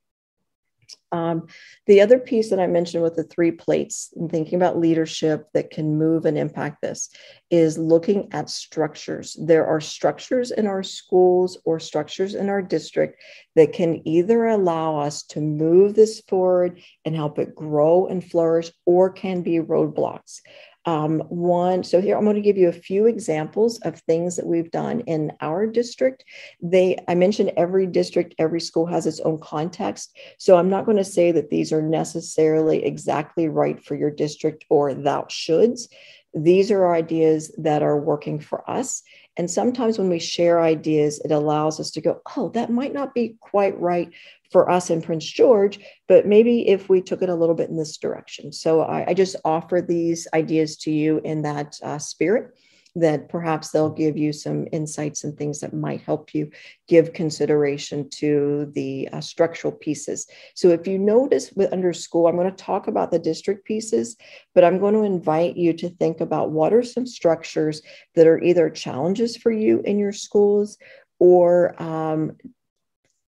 [1.12, 1.48] Um,
[1.88, 5.70] the other piece that I mentioned with the three plates and thinking about leadership that
[5.70, 7.10] can move and impact this
[7.50, 9.38] is looking at structures.
[9.40, 13.22] There are structures in our schools or structures in our district
[13.56, 18.72] that can either allow us to move this forward and help it grow and flourish
[18.86, 20.40] or can be roadblocks.
[20.86, 24.48] Um, one, so here I'm going to give you a few examples of things that
[24.48, 26.26] we've done in our district.
[26.62, 30.18] They, I mentioned every district, every school has its own context.
[30.40, 34.66] So I'm not going to say that these are necessarily exactly right for your district
[34.70, 35.88] or thou shoulds.
[36.34, 39.04] These are ideas that are working for us.
[39.38, 43.14] And sometimes when we share ideas, it allows us to go, oh, that might not
[43.14, 44.12] be quite right
[44.52, 47.78] for us in Prince George, but maybe if we took it a little bit in
[47.78, 48.52] this direction.
[48.52, 52.54] So I, I just offer these ideas to you in that uh, spirit
[52.96, 56.52] that perhaps they'll give you some insights and things that might help you
[56.88, 60.28] give consideration to the uh, structural pieces.
[60.56, 64.18] So if you notice with under school, I'm going to talk about the district pieces,
[64.54, 67.82] but I'm going to invite you to think about what are some structures
[68.16, 70.78] that are either challenges for you in your schools
[71.18, 72.36] or um,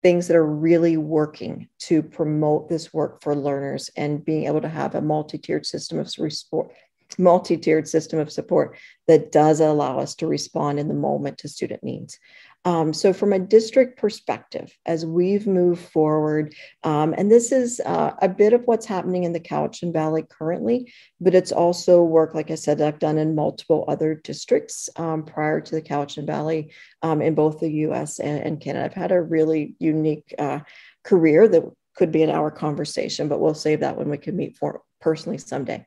[0.04, 4.70] things that are really working to promote this work for learners and being able to
[4.70, 6.72] have a multi-tiered system of support
[7.20, 8.76] multi-tiered system of support
[9.08, 12.18] that does allow us to respond in the moment to student needs
[12.66, 18.14] um, so, from a district perspective, as we've moved forward, um, and this is uh,
[18.22, 22.52] a bit of what's happening in the Cowichan Valley currently, but it's also work, like
[22.52, 26.72] I said, I've done in multiple other districts um, prior to the Cowichan Valley
[27.02, 28.86] um, in both the US and, and, Canada.
[28.86, 30.60] I've had a really unique uh,
[31.04, 31.64] career that
[31.96, 35.38] could be an hour conversation, but we'll save that when we can meet for personally
[35.38, 35.86] someday.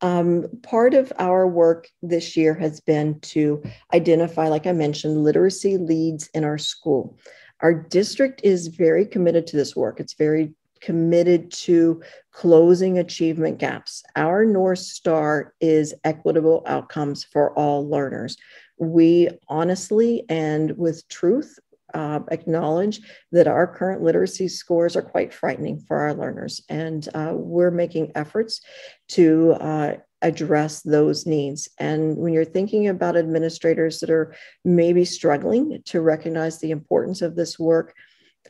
[0.00, 5.78] Um, part of our work this year has been to identify, like I mentioned, literacy
[5.78, 7.18] leads in our school.
[7.60, 10.00] Our district is very committed to this work.
[10.00, 14.02] It's very committed to closing achievement gaps.
[14.16, 18.36] Our North Star is equitable outcomes for all learners.
[18.76, 21.58] We honestly and with truth
[21.94, 23.00] uh, acknowledge
[23.32, 28.12] that our current literacy scores are quite frightening for our learners, and uh, we're making
[28.14, 28.60] efforts
[29.08, 31.68] to uh, address those needs.
[31.78, 37.36] And when you're thinking about administrators that are maybe struggling to recognize the importance of
[37.36, 37.94] this work,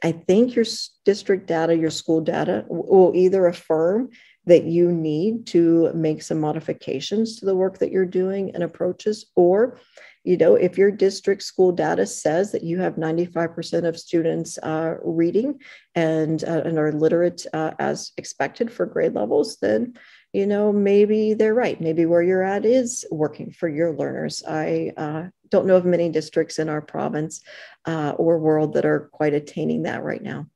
[0.02, 0.64] I think your
[1.04, 4.10] district data, your school data will either affirm
[4.46, 9.26] that you need to make some modifications to the work that you're doing and approaches,
[9.36, 9.78] or
[10.24, 14.94] you know, if your district school data says that you have 95% of students uh,
[15.04, 15.60] reading
[15.94, 19.94] and, uh, and are literate uh, as expected for grade levels, then
[20.32, 21.80] you know, maybe they're right.
[21.80, 24.42] Maybe where you're at is working for your learners.
[24.46, 27.40] I uh, don't know of many districts in our province
[27.84, 30.46] uh, or world that are quite attaining that right now.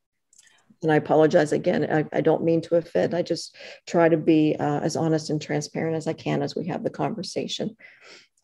[0.83, 1.87] And I apologize again.
[1.93, 3.15] I, I don't mean to offend.
[3.15, 3.55] I just
[3.87, 6.91] try to be uh, as honest and transparent as I can as we have the
[6.91, 7.77] conversation.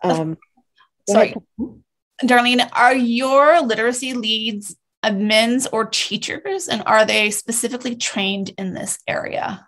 [0.04, 0.38] Um,
[1.08, 1.34] Sorry,
[2.22, 8.98] Darlene, are your literacy leads admins or teachers, and are they specifically trained in this
[9.06, 9.66] area?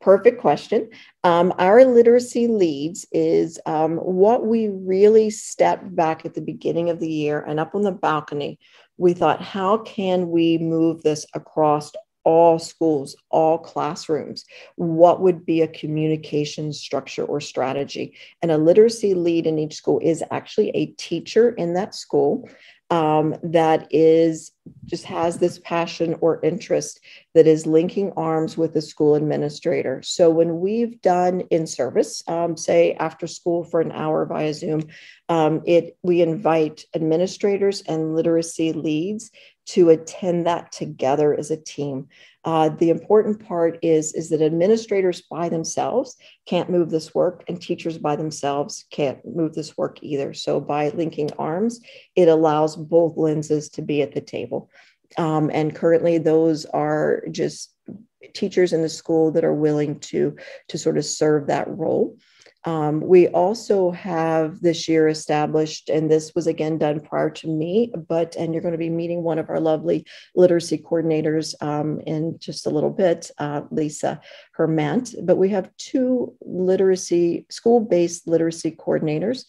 [0.00, 0.90] Perfect question.
[1.24, 7.00] Um, our literacy leads is um, what we really stepped back at the beginning of
[7.00, 8.60] the year and up on the balcony.
[8.98, 11.90] We thought, how can we move this across
[12.26, 14.44] all schools, all classrooms?
[14.74, 18.16] What would be a communication structure or strategy?
[18.42, 22.48] And a literacy lead in each school is actually a teacher in that school
[22.90, 24.52] um, that is
[24.84, 27.00] just has this passion or interest
[27.34, 30.02] that is linking arms with the school administrator.
[30.02, 34.88] So when we've done in service, um, say after school for an hour via Zoom,
[35.28, 39.30] um, it we invite administrators and literacy leads
[39.66, 42.08] to attend that together as a team.
[42.46, 47.60] Uh, the important part is, is that administrators by themselves can't move this work, and
[47.60, 50.32] teachers by themselves can't move this work either.
[50.32, 51.80] So, by linking arms,
[52.14, 54.70] it allows both lenses to be at the table.
[55.18, 57.74] Um, and currently, those are just
[58.32, 60.36] teachers in the school that are willing to,
[60.68, 62.16] to sort of serve that role.
[62.66, 67.92] Um, we also have this year established, and this was again done prior to me,
[68.08, 72.36] but, and you're going to be meeting one of our lovely literacy coordinators um, in
[72.40, 74.20] just a little bit, uh, Lisa
[74.58, 75.14] Hermant.
[75.24, 79.44] But we have two literacy, school based literacy coordinators.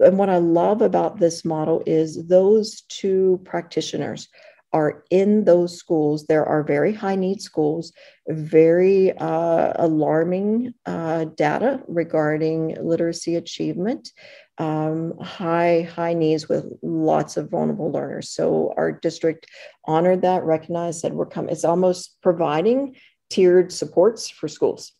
[0.00, 4.28] And what I love about this model is those two practitioners
[4.72, 6.26] are in those schools.
[6.26, 7.92] There are very high need schools,
[8.28, 14.12] very uh, alarming uh, data regarding literacy achievement,
[14.58, 18.30] um, high high needs with lots of vulnerable learners.
[18.30, 19.46] So our district
[19.84, 21.50] honored that, recognized that we're coming.
[21.50, 22.96] It's almost providing
[23.30, 24.92] tiered supports for schools,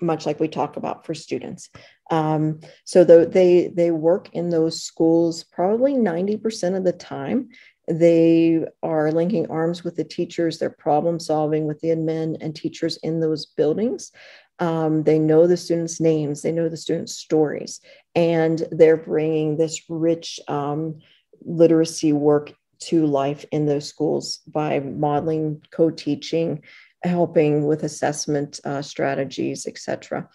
[0.00, 1.70] much like we talk about for students.
[2.10, 7.48] Um, so the, they they work in those schools probably 90% of the time
[7.88, 10.58] they are linking arms with the teachers.
[10.58, 14.12] They're problem solving with the admin and teachers in those buildings.
[14.58, 17.80] Um, they know the students' names, they know the students' stories,
[18.14, 20.98] and they're bringing this rich um,
[21.42, 26.62] literacy work to life in those schools by modeling, co-teaching,
[27.04, 30.28] helping with assessment uh, strategies, etc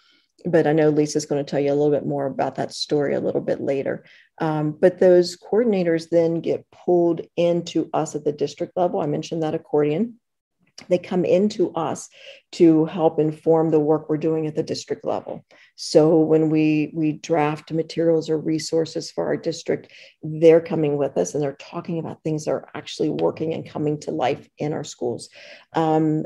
[0.44, 3.14] but I know Lisa's going to tell you a little bit more about that story
[3.14, 4.04] a little bit later.
[4.38, 9.00] Um, but those coordinators then get pulled into us at the district level.
[9.00, 10.20] I mentioned that accordion.
[10.88, 12.08] They come into us
[12.52, 15.44] to help inform the work we're doing at the district level.
[15.76, 19.92] So when we we draft materials or resources for our district,
[20.22, 24.00] they're coming with us and they're talking about things that are actually working and coming
[24.00, 25.28] to life in our schools.
[25.74, 26.24] Um,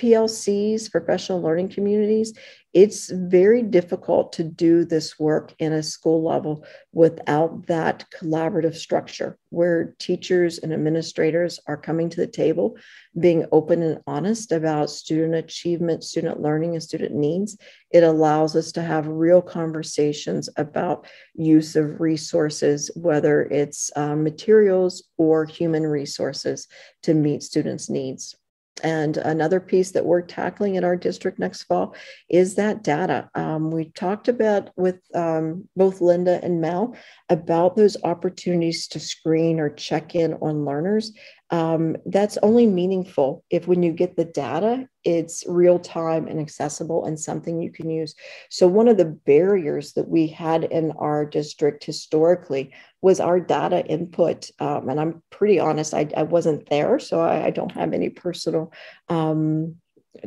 [0.00, 2.32] PLCs, professional learning communities,
[2.72, 9.36] it's very difficult to do this work in a school level without that collaborative structure
[9.50, 12.76] where teachers and administrators are coming to the table,
[13.18, 17.58] being open and honest about student achievement, student learning, and student needs.
[17.90, 25.02] It allows us to have real conversations about use of resources, whether it's uh, materials
[25.18, 26.68] or human resources
[27.02, 28.36] to meet students' needs.
[28.82, 31.94] And another piece that we're tackling in our district next fall
[32.28, 33.28] is that data.
[33.34, 36.96] Um, we talked about with um, both Linda and Mel
[37.28, 41.12] about those opportunities to screen or check in on learners
[41.50, 47.04] um, that's only meaningful if when you get the data, it's real time and accessible
[47.06, 48.14] and something you can use.
[48.50, 53.84] So, one of the barriers that we had in our district historically was our data
[53.86, 54.50] input.
[54.60, 58.10] Um, and I'm pretty honest, I, I wasn't there, so I, I don't have any
[58.10, 58.72] personal
[59.08, 59.76] um,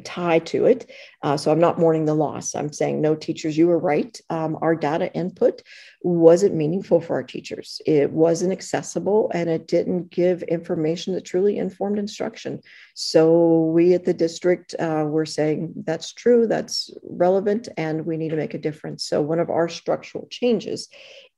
[0.03, 0.89] tie to it.
[1.21, 2.55] Uh, so I'm not mourning the loss.
[2.55, 4.19] I'm saying, no, teachers, you were right.
[4.29, 5.61] Um, our data input
[6.01, 7.81] wasn't meaningful for our teachers.
[7.85, 12.61] It wasn't accessible and it didn't give information that truly informed instruction.
[12.93, 18.29] So we at the district uh, were saying that's true, that's relevant, and we need
[18.29, 19.05] to make a difference.
[19.05, 20.87] So one of our structural changes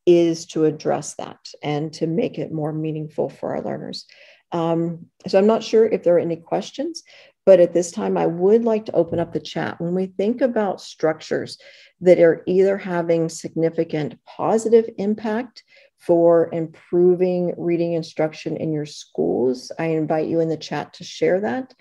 [0.05, 4.05] is to address that and to make it more meaningful for our learners.
[4.51, 7.03] Um, so I'm not sure if there are any questions,
[7.45, 9.79] but at this time, I would like to open up the chat.
[9.79, 11.57] When we think about structures
[12.01, 15.63] that are either having significant positive impact
[15.97, 21.39] for improving reading instruction in your schools, I invite you in the chat to share
[21.41, 21.73] that.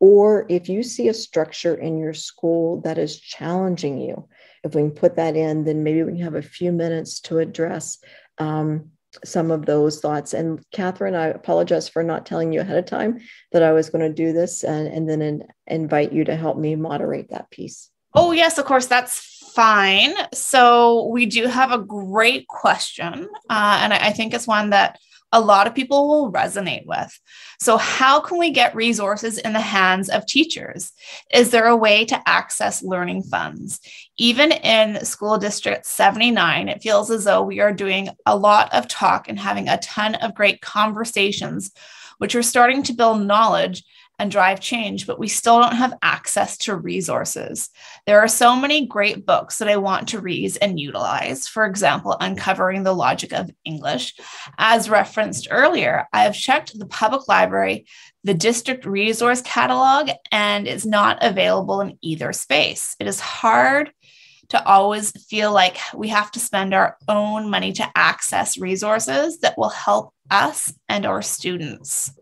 [0.00, 4.28] or if you see a structure in your school that is challenging you,
[4.64, 7.38] if we can put that in, then maybe we can have a few minutes to
[7.38, 7.98] address
[8.38, 8.90] um,
[9.24, 10.34] some of those thoughts.
[10.34, 13.20] And Catherine, I apologize for not telling you ahead of time
[13.52, 16.56] that I was going to do this and, and then in, invite you to help
[16.56, 17.90] me moderate that piece.
[18.14, 20.14] Oh, yes, of course, that's fine.
[20.32, 23.28] So we do have a great question.
[23.50, 24.98] Uh, and I, I think it's one that
[25.32, 27.18] a lot of people will resonate with.
[27.58, 30.92] So, how can we get resources in the hands of teachers?
[31.32, 33.80] Is there a way to access learning funds?
[34.18, 38.88] Even in School District 79, it feels as though we are doing a lot of
[38.88, 41.72] talk and having a ton of great conversations,
[42.18, 43.84] which are starting to build knowledge
[44.18, 47.70] and drive change, but we still don't have access to resources.
[48.06, 51.48] There are so many great books that I want to read and utilize.
[51.48, 54.14] For example, Uncovering the Logic of English.
[54.58, 57.86] As referenced earlier, I have checked the public library,
[58.24, 62.94] the district resource catalog, and it's not available in either space.
[63.00, 63.92] It is hard
[64.50, 69.56] to always feel like we have to spend our own money to access resources that
[69.56, 72.12] will help us and our students.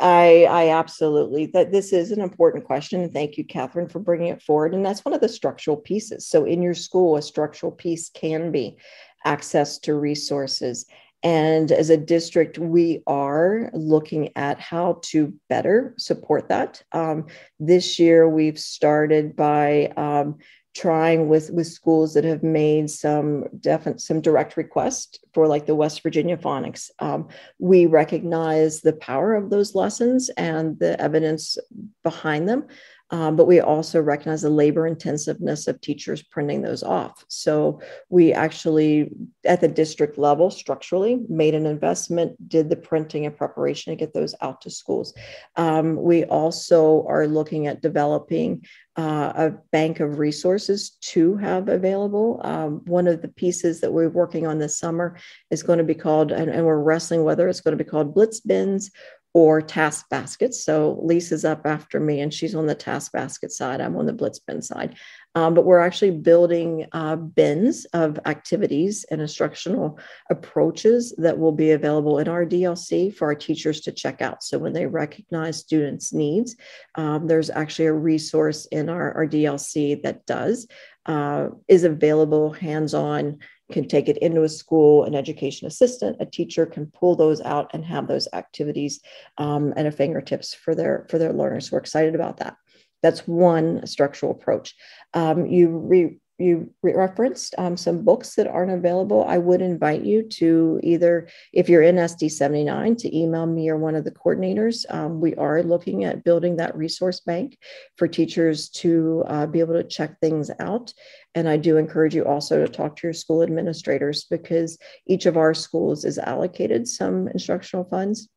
[0.00, 4.28] I, I absolutely that this is an important question, and thank you, Catherine, for bringing
[4.28, 4.74] it forward.
[4.74, 6.26] And that's one of the structural pieces.
[6.26, 8.76] So, in your school, a structural piece can be
[9.24, 10.86] access to resources.
[11.22, 16.82] And as a district, we are looking at how to better support that.
[16.92, 17.26] Um,
[17.58, 20.38] this year, we've started by um,
[20.74, 25.74] trying with with schools that have made some definite some direct requests for like the
[25.74, 26.90] west virginia phonics.
[27.00, 31.58] Um, we recognize the power of those lessons and the evidence
[32.02, 32.66] behind them
[33.10, 37.24] um, but we also recognize the labor intensiveness of teachers printing those off.
[37.28, 39.10] So we actually,
[39.44, 44.14] at the district level, structurally made an investment, did the printing and preparation to get
[44.14, 45.12] those out to schools.
[45.56, 48.64] Um, we also are looking at developing
[48.96, 52.40] uh, a bank of resources to have available.
[52.44, 55.16] Um, one of the pieces that we're working on this summer
[55.50, 58.14] is going to be called, and, and we're wrestling whether it's going to be called
[58.14, 58.90] Blitz Bins
[59.32, 60.64] or task baskets.
[60.64, 63.80] So Lisa's up after me and she's on the task basket side.
[63.80, 64.96] I'm on the blitz bin side.
[65.36, 70.00] Um, but we're actually building uh, bins of activities and instructional
[70.30, 74.42] approaches that will be available in our DLC for our teachers to check out.
[74.42, 76.56] So when they recognize students' needs,
[76.96, 80.66] um, there's actually a resource in our, our DLC that does,
[81.06, 83.38] uh, is available hands-on
[83.70, 87.70] can take it into a school, an education assistant, a teacher can pull those out
[87.72, 89.00] and have those activities
[89.38, 91.72] um, at a fingertips for their for their learners.
[91.72, 92.56] We're excited about that.
[93.02, 94.74] That's one structural approach.
[95.14, 99.24] Um, you re, you referenced um, some books that aren't available.
[99.28, 103.76] I would invite you to either, if you're in SD 79, to email me or
[103.76, 104.84] one of the coordinators.
[104.92, 107.58] Um, we are looking at building that resource bank
[107.96, 110.92] for teachers to uh, be able to check things out.
[111.34, 115.36] And I do encourage you also to talk to your school administrators because each of
[115.36, 118.28] our schools is allocated some instructional funds.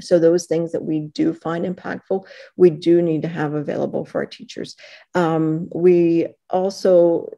[0.00, 4.20] So, those things that we do find impactful, we do need to have available for
[4.22, 4.76] our teachers.
[5.14, 7.28] Um, we also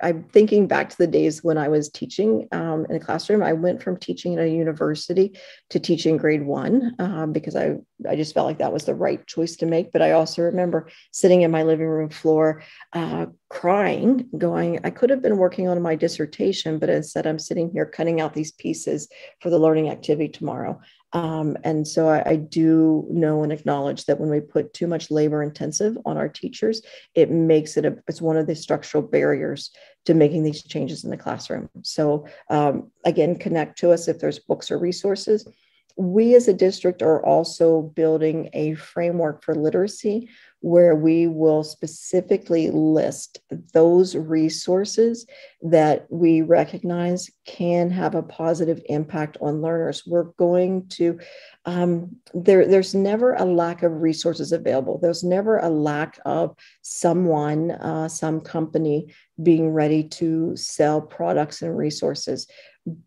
[0.00, 3.42] I'm thinking back to the days when I was teaching um, in a classroom.
[3.42, 5.38] I went from teaching in a university
[5.70, 7.76] to teaching grade one um, because I,
[8.08, 9.92] I just felt like that was the right choice to make.
[9.92, 12.62] But I also remember sitting in my living room floor
[12.94, 17.70] uh, crying, going, I could have been working on my dissertation, but instead I'm sitting
[17.70, 19.08] here cutting out these pieces
[19.40, 20.80] for the learning activity tomorrow.
[21.12, 25.10] Um, and so I, I, do know and acknowledge that when we put too much
[25.10, 26.82] labor intensive on our teachers,
[27.14, 29.70] it makes it a, it's one of the structural barriers
[30.06, 31.70] to making these changes in the classroom.
[31.82, 35.48] So um, again, connect to us if there's books or resources.
[35.96, 40.28] We as a district are also building a framework for literacy
[40.66, 43.38] where we will specifically list
[43.72, 45.24] those resources
[45.62, 50.02] that we recognize can have a positive impact on learners.
[50.04, 51.20] We're going to,
[51.66, 54.98] um, there, there's never a lack of resources available.
[54.98, 61.78] There's never a lack of someone, uh, some company being ready to sell products and
[61.78, 62.48] resources.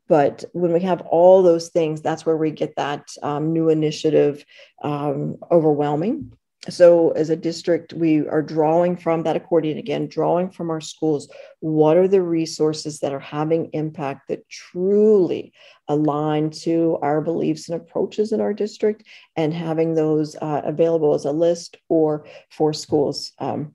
[0.08, 4.46] But when we have all those things, that's where we get that um, new initiative
[4.82, 6.32] um, overwhelming
[6.68, 11.30] so as a district we are drawing from that accordion again drawing from our schools.
[11.62, 15.54] What are the resources that are having impact that truly
[15.88, 19.04] align to our beliefs and approaches in our district
[19.38, 23.32] and having those uh, available as a list or for schools?
[23.40, 23.74] Um,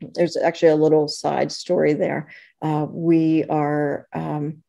[0.00, 2.28] there's actually a little side story there.
[2.60, 4.62] Uh, we are um,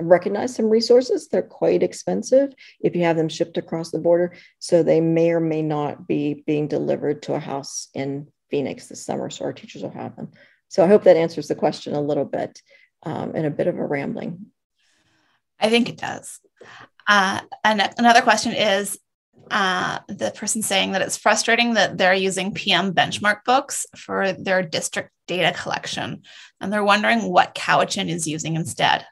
[0.00, 1.28] recognize some resources.
[1.28, 4.34] They're quite expensive if you have them shipped across the border.
[4.58, 9.04] So they may or may not be being delivered to a house in Phoenix this
[9.04, 9.30] summer.
[9.30, 10.30] So our teachers will have them.
[10.68, 12.60] So I hope that answers the question a little bit
[13.04, 14.46] um, and a bit of a rambling.
[15.60, 16.40] I think it does.
[17.08, 18.98] Uh, and another question is
[19.50, 24.62] uh, the person saying that it's frustrating that they're using PM benchmark books for their
[24.62, 26.22] district data collection,
[26.60, 29.04] and they're wondering what Cowichan is using instead.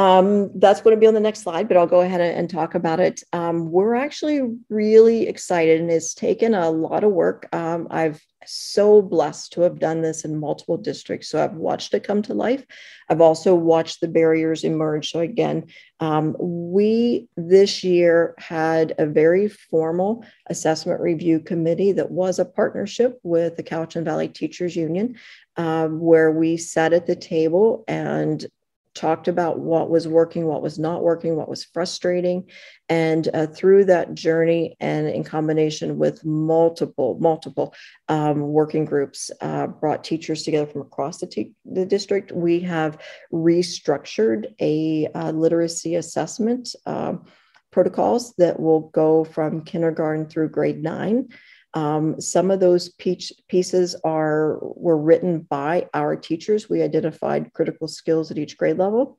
[0.00, 2.74] Um, that's going to be on the next slide, but I'll go ahead and talk
[2.74, 3.22] about it.
[3.34, 4.40] Um, we're actually
[4.70, 7.54] really excited, and it's taken a lot of work.
[7.54, 11.28] Um, I've so blessed to have done this in multiple districts.
[11.28, 12.64] So I've watched it come to life.
[13.10, 15.10] I've also watched the barriers emerge.
[15.10, 15.66] So again,
[16.00, 23.20] um, we this year had a very formal assessment review committee that was a partnership
[23.22, 25.16] with the Cowichan Valley Teachers Union,
[25.58, 28.46] um, where we sat at the table and
[28.94, 32.44] talked about what was working, what was not working, what was frustrating.
[32.88, 37.74] And uh, through that journey, and in combination with multiple, multiple
[38.08, 42.98] um, working groups, uh, brought teachers together from across the, t- the district, we have
[43.32, 47.24] restructured a uh, literacy assessment um,
[47.70, 51.28] protocols that will go from kindergarten through grade nine.
[51.74, 56.68] Um, some of those pieces are were written by our teachers.
[56.68, 59.18] We identified critical skills at each grade level,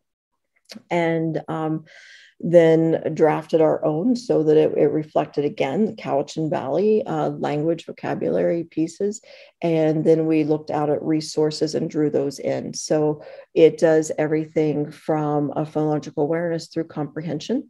[0.90, 1.86] and um,
[2.44, 7.86] then drafted our own so that it, it reflected again the Cowichan Valley uh, language
[7.86, 9.22] vocabulary pieces.
[9.62, 12.74] And then we looked out at resources and drew those in.
[12.74, 13.24] So
[13.54, 17.70] it does everything from a phonological awareness through comprehension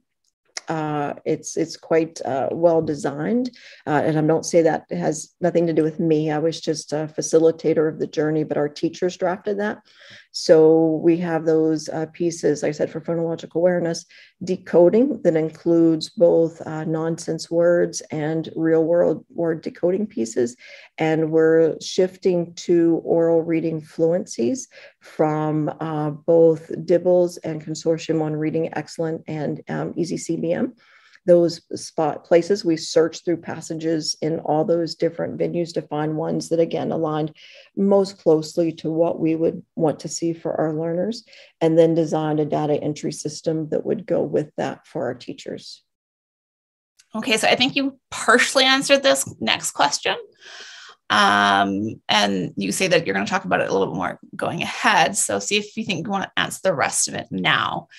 [0.71, 3.51] uh, it's it's quite uh, well designed,
[3.85, 6.31] uh, and I don't say that has nothing to do with me.
[6.31, 9.79] I was just a facilitator of the journey, but our teachers drafted that.
[10.31, 14.05] So we have those uh, pieces, like I said, for phonological awareness,
[14.43, 20.55] decoding that includes both uh, nonsense words and real world word decoding pieces.
[20.97, 24.67] And we're shifting to oral reading fluencies
[25.01, 30.73] from uh, both DIBELS and Consortium on Reading Excellence and um, easyCBM
[31.25, 32.65] those spot places.
[32.65, 37.35] We searched through passages in all those different venues to find ones that, again, aligned
[37.75, 41.23] most closely to what we would want to see for our learners,
[41.59, 45.83] and then designed a data entry system that would go with that for our teachers.
[47.13, 50.15] Okay, so I think you partially answered this next question.
[51.09, 54.19] Um, and you say that you're going to talk about it a little bit more
[54.33, 55.17] going ahead.
[55.17, 57.89] So see if you think you want to answer the rest of it now.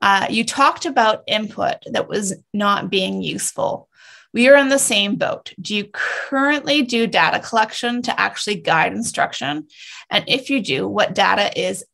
[0.00, 3.88] Uh, you talked about input that was not being useful.
[4.32, 5.52] We are in the same boat.
[5.60, 9.68] Do you currently do data collection to actually guide instruction?
[10.10, 11.84] And if you do, what data is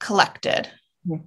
[0.00, 0.68] collected?
[1.08, 1.18] Uh,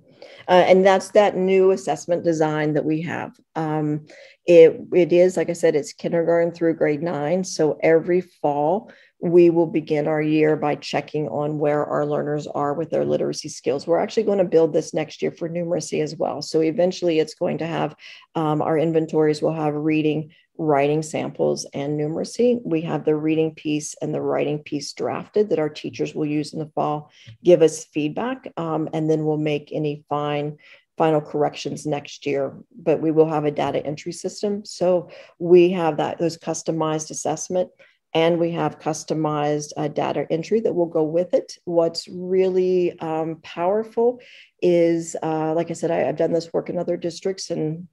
[0.48, 3.32] and that's that new assessment design that we have.
[3.56, 4.08] Um,
[4.46, 7.44] it, it is, like I said, it's kindergarten through grade nine.
[7.44, 8.92] So every fall,
[9.22, 13.50] we will begin our year by checking on where our learners are with their literacy
[13.50, 13.86] skills.
[13.86, 16.42] We're actually going to build this next year for numeracy as well.
[16.42, 17.96] So eventually it's going to have
[18.36, 22.62] um, our inventories will have reading, writing samples, and numeracy.
[22.64, 26.54] We have the reading piece and the writing piece drafted that our teachers will use
[26.54, 27.12] in the fall,
[27.44, 30.58] give us feedback, um, and then we'll make any fine
[30.98, 35.96] final corrections next year but we will have a data entry system so we have
[35.96, 37.70] that those customized assessment
[38.14, 41.58] and we have customized uh, data entry that will go with it.
[41.66, 44.20] What's really um, powerful
[44.62, 47.88] is, uh, like I said, I, have done this work in other districts, and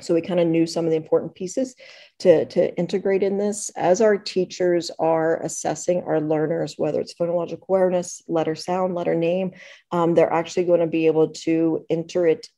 [0.00, 1.74] so we kind of knew some of the important pieces
[2.20, 3.70] to, to integrate in this.
[3.76, 9.52] As our teachers are assessing our learners, whether it's phonological awareness, letter sound, letter name,
[9.90, 12.48] um, they're actually going to be able to enter it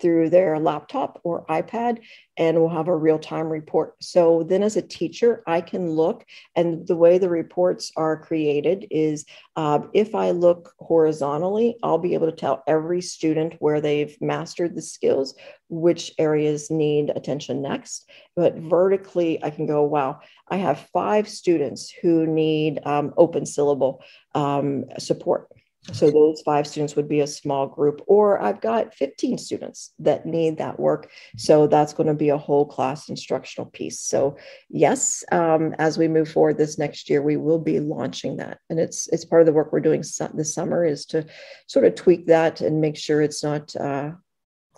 [0.00, 1.98] through their laptop or iPad
[2.38, 3.94] and we'll have a real time report.
[4.00, 6.24] So then, as a teacher, I can look,
[6.56, 9.26] and the way the reports are created is
[9.56, 14.74] uh, if I look horizontally, I'll be able to tell every student where they've mastered
[14.74, 15.34] the skills,
[15.68, 18.08] which areas need attention next.
[18.34, 24.02] But vertically, I can go, wow, I have five students who need um, open syllable
[24.34, 25.48] um, support
[25.90, 30.24] so those five students would be a small group, or I've got 15 students that
[30.24, 31.10] need that work.
[31.36, 33.98] So that's going to be a whole class instructional piece.
[33.98, 34.36] So
[34.68, 38.78] yes, um, as we move forward this next year, we will be launching that, and
[38.78, 40.02] it's it's part of the work we're doing
[40.34, 41.26] this summer is to
[41.66, 44.12] sort of tweak that and make sure it's not uh,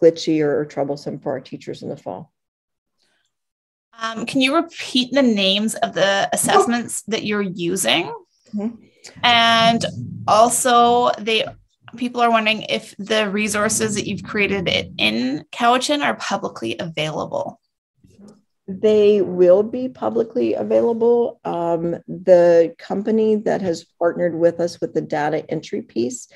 [0.00, 2.32] glitchy or, or, troublesome for our teachers in the fall.
[3.98, 8.07] Um, can you repeat the names of the assessments that you're using?
[8.55, 8.84] Mm-hmm.
[9.22, 9.84] And
[10.26, 11.44] also, they
[11.96, 17.61] people are wondering if the resources that you've created in Cowichan are publicly available.
[18.66, 21.40] They will be publicly available.
[21.44, 26.28] Um, the company that has partnered with us with the data entry piece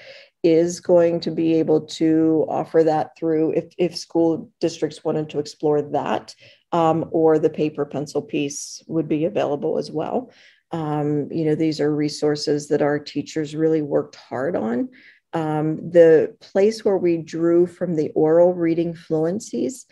[0.43, 5.39] is going to be able to offer that through if, if school districts wanted to
[5.39, 6.35] explore that,
[6.71, 10.31] um, or the paper pencil piece would be available as well.
[10.71, 14.91] Um, you know, these are resources that our teachers really worked hard on.
[15.33, 19.85] Um, the place where we drew from the oral reading fluencies,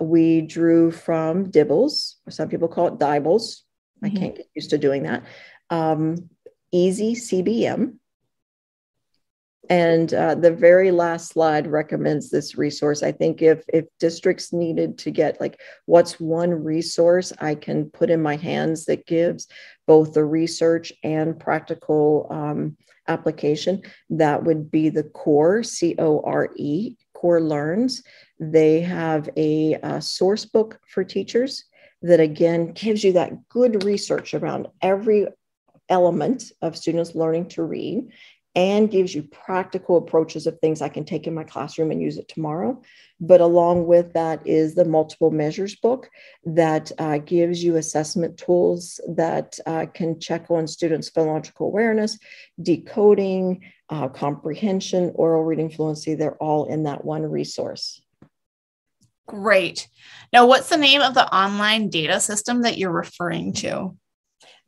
[0.00, 3.64] we drew from DIBELS, some people call it DIBELS.
[4.02, 4.06] Mm-hmm.
[4.06, 5.24] I can't get used to doing that.
[5.70, 6.30] Um,
[6.74, 7.94] easyCBM,
[9.70, 13.02] and uh, the very last slide recommends this resource.
[13.02, 18.10] I think if if districts needed to get like what's one resource I can put
[18.10, 19.48] in my hands that gives
[19.86, 22.76] both the research and practical um,
[23.08, 28.02] application, that would be the CORE C O R E CORE Learns.
[28.40, 31.64] They have a, a source book for teachers
[32.02, 35.26] that again gives you that good research around every
[35.88, 38.08] element of students learning to read
[38.56, 42.18] and gives you practical approaches of things I can take in my classroom and use
[42.18, 42.80] it tomorrow.
[43.20, 46.08] But along with that is the multiple measures book
[46.44, 52.18] that uh, gives you assessment tools that uh, can check on students' phonological awareness,
[52.62, 56.14] decoding, uh, comprehension, oral reading fluency.
[56.14, 58.00] They're all in that one resource.
[59.26, 59.88] Great.
[60.32, 63.96] Now, what's the name of the online data system that you're referring to?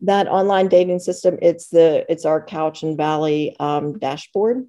[0.02, 4.66] That online dating system it's the it's our Cowichan Valley um, dashboard.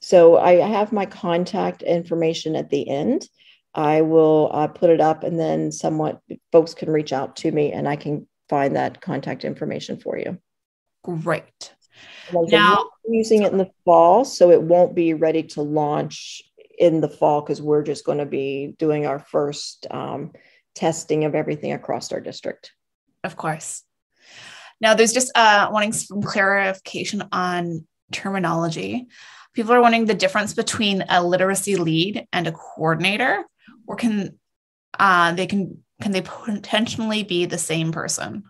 [0.00, 3.28] So i have my contact information at the end.
[3.74, 6.20] I will uh, put it up and then somewhat
[6.52, 10.38] folks can reach out to me and i can find that contact information for you.
[11.02, 11.74] Great.
[12.32, 16.42] Now using it in the fall so it won't be ready to launch
[16.78, 20.32] in the fall because we're just going to be doing our first um,
[20.74, 22.72] testing of everything across our district.
[23.24, 23.82] Of course
[24.80, 29.06] now, there's just uh, wanting some clarification on terminology.
[29.54, 33.44] People are wanting the difference between a literacy lead and a coordinator,
[33.86, 34.38] or can
[34.98, 38.44] uh, they can can they potentially be the same person?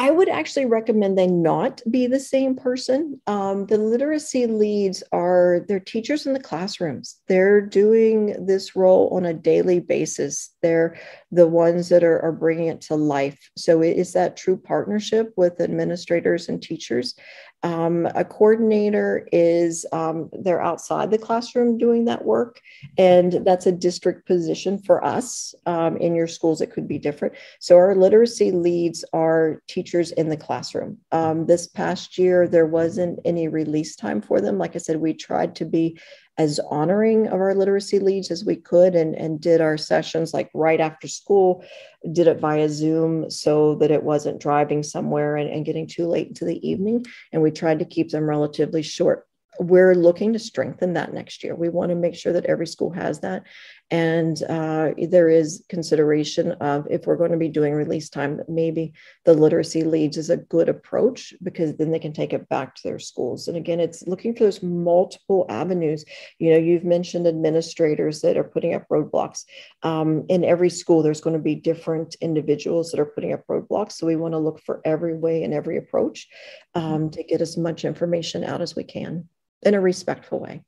[0.00, 3.20] I would actually recommend they not be the same person.
[3.26, 7.20] Um, the literacy leads are they're teachers in the classrooms.
[7.26, 10.54] They're doing this role on a daily basis.
[10.62, 10.96] They're
[11.32, 13.50] the ones that are, are bringing it to life.
[13.56, 17.16] So it is that true partnership with administrators and teachers.
[17.62, 22.60] Um, a coordinator is um, they're outside the classroom doing that work,
[22.96, 25.54] and that's a district position for us.
[25.66, 27.34] Um, in your schools, it could be different.
[27.58, 30.98] So, our literacy leads are teachers in the classroom.
[31.10, 34.58] Um, this past year, there wasn't any release time for them.
[34.58, 35.98] Like I said, we tried to be
[36.38, 40.48] as honoring of our literacy leads as we could and, and did our sessions like
[40.54, 41.64] right after school,
[42.12, 46.28] did it via Zoom so that it wasn't driving somewhere and, and getting too late
[46.28, 47.04] into the evening.
[47.32, 49.28] And we tried to keep them relatively short
[49.60, 51.54] we're looking to strengthen that next year.
[51.54, 53.44] We want to make sure that every school has that.
[53.90, 58.92] And uh, there is consideration of if we're going to be doing release time, maybe
[59.24, 62.82] the literacy leads is a good approach because then they can take it back to
[62.84, 63.48] their schools.
[63.48, 66.04] And again, it's looking for those multiple avenues.
[66.38, 69.44] You know, you've mentioned administrators that are putting up roadblocks.
[69.82, 73.92] Um, in every school, there's going to be different individuals that are putting up roadblocks.
[73.92, 76.28] So we want to look for every way and every approach
[76.74, 79.28] um, to get as much information out as we can
[79.62, 80.62] in a respectful way.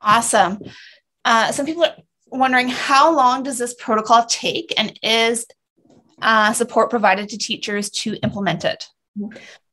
[0.00, 0.58] Awesome.
[1.24, 1.96] Uh, some people are
[2.30, 5.46] wondering how long does this protocol take and is
[6.22, 8.86] uh, support provided to teachers to implement it?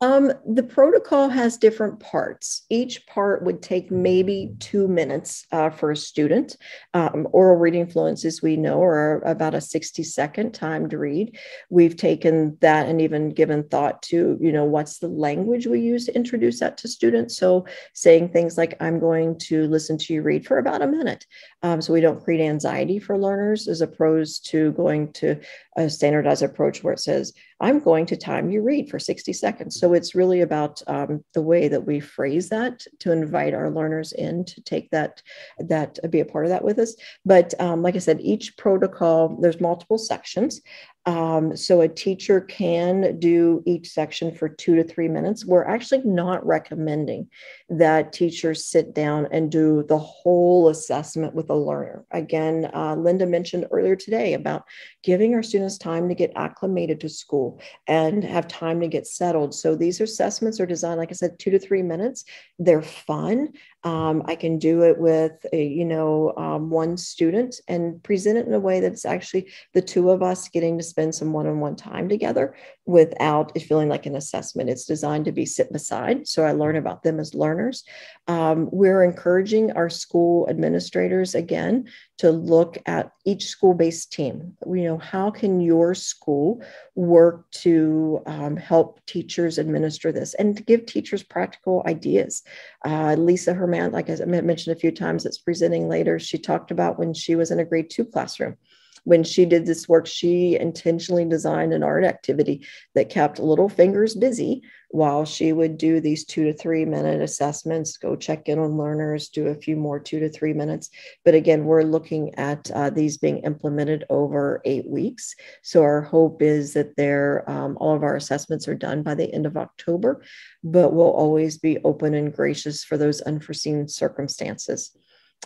[0.02, 2.66] Um, the protocol has different parts.
[2.72, 6.58] Each part would take maybe two minutes uh, for a student.
[6.96, 11.38] Um, oral reading fluencies, we know, are about a 60 second time to read.
[11.70, 16.06] We've taken that and even given thought to, you know, what's the language we use
[16.06, 17.38] to introduce that to students.
[17.38, 21.28] So saying things like, I'm going to listen to you read for about a minute.
[21.62, 25.40] Um, so we don't create anxiety for learners as opposed to going to
[25.78, 29.80] a standardized approach where it says, I'm going to time you read for 60 seconds.
[29.80, 34.12] So it's really about um, the way that we phrase that to invite our learners
[34.14, 35.22] in to take that,
[35.60, 36.96] that be a part of that with us.
[37.26, 40.62] But um, like I said, each protocol, there's multiple sections.
[41.08, 45.46] Um, so a teacher can do each section for two to three minutes.
[45.46, 47.28] We're actually not recommending
[47.70, 52.06] that teachers sit down and do the whole assessment with a learner.
[52.12, 54.64] Again, uh, Linda mentioned earlier today about
[55.04, 59.56] giving our students time to get acclimated to school and have time to get settled.
[59.56, 62.26] So these assessments are designed, like I said, two to three minutes.
[62.60, 63.54] They're fun.
[63.84, 68.46] Um, I can do it with, a, you know, um, one student and present it
[68.46, 72.08] in a way that's actually the two of us getting to spend some one-on-one time
[72.08, 72.56] together
[72.92, 74.70] without it feeling like an assessment.
[74.70, 77.84] It's designed to be sit beside, so I learn about them as learners.
[78.28, 81.88] Um, we're encouraging our school administrators again
[82.18, 84.56] to look at each school-based team.
[84.68, 86.62] You know, how can your school
[86.96, 92.44] work to um, help teachers administer this and to give teachers practical ideas?
[92.86, 96.20] Uh, Lisa Herman, like I mentioned a few times, that's presenting later.
[96.20, 98.58] She talked about when she was in a grade two classroom
[99.04, 104.16] when she did this work, she intentionally designed an art activity that kept little fingers
[104.16, 108.78] busy while she would do these two to three minute assessments, go check in on
[108.78, 110.90] learners, do a few more two to three minutes.
[111.24, 115.34] But again, we're looking at uh, these being implemented over eight weeks.
[115.64, 119.34] So our hope is that they're, um, all of our assessments are done by the
[119.34, 120.24] end of October,
[120.64, 124.96] but we'll always be open and gracious for those unforeseen circumstances.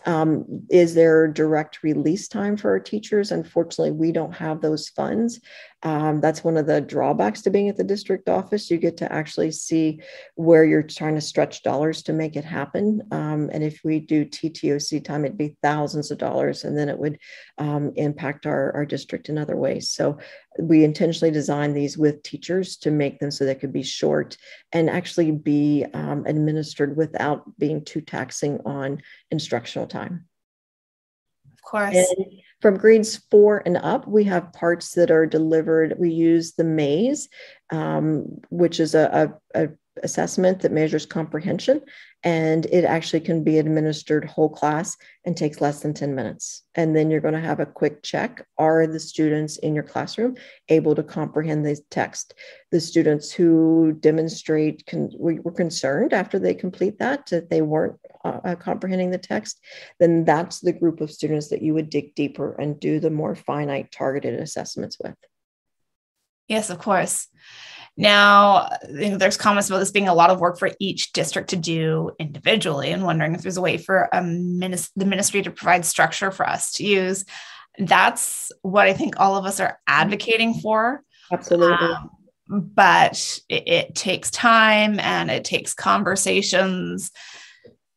[0.06, 3.32] Um, is there direct release time for our teachers?
[3.32, 5.40] Unfortunately, we don't have those funds.
[5.86, 8.72] Um, that's one of the drawbacks to being at the district office.
[8.72, 10.02] You get to actually see
[10.34, 13.04] where you're trying to stretch dollars to make it happen.
[13.12, 16.98] Um, and if we do TTOC time, it'd be thousands of dollars, and then it
[16.98, 17.20] would
[17.60, 19.92] um, impact our, our district in other ways.
[19.92, 20.18] So
[20.60, 24.38] we intentionally designed these with teachers to make them so they could be short
[24.72, 30.26] and actually be um, administered without being too taxing on instructional time.
[31.54, 31.96] Of course.
[31.96, 35.94] And from grades four and up, we have parts that are delivered.
[36.00, 37.30] We use the maze,
[37.72, 39.70] um, which is a, a, a
[40.02, 41.80] assessment that measures comprehension
[42.26, 46.64] and it actually can be administered whole class and takes less than 10 minutes.
[46.74, 48.44] And then you're going to have a quick check.
[48.58, 50.36] Are the students in your classroom
[50.68, 52.34] able to comprehend the text?
[52.72, 58.40] The students who demonstrate con- were concerned after they complete that that they weren't uh,
[58.44, 59.62] uh, comprehending the text
[60.00, 63.36] then that's the group of students that you would dig deeper and do the more
[63.36, 65.16] finite targeted assessments with.
[66.48, 67.28] Yes of course
[67.98, 72.12] now, there's comments about this being a lot of work for each district to do
[72.20, 76.32] individually, and wondering if there's a way for a minis- the ministry to provide structure
[76.32, 77.24] for us to use.
[77.78, 81.04] That's what I think all of us are advocating for.
[81.32, 81.88] Absolutely.
[81.88, 82.10] Um,
[82.50, 87.12] but it, it takes time and it takes conversations.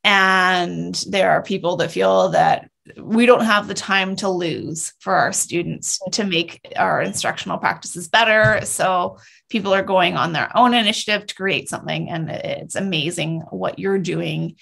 [0.04, 5.14] And there are people that feel that we don't have the time to lose for
[5.14, 8.64] our students to make our instructional practices better.
[8.64, 9.18] So
[9.48, 12.08] people are going on their own initiative to create something.
[12.10, 14.56] And it's amazing what you're doing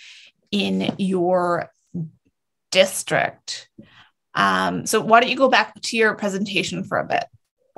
[0.51, 1.71] in your
[2.71, 3.69] district.
[4.35, 7.25] Um, so why don't you go back to your presentation for a bit?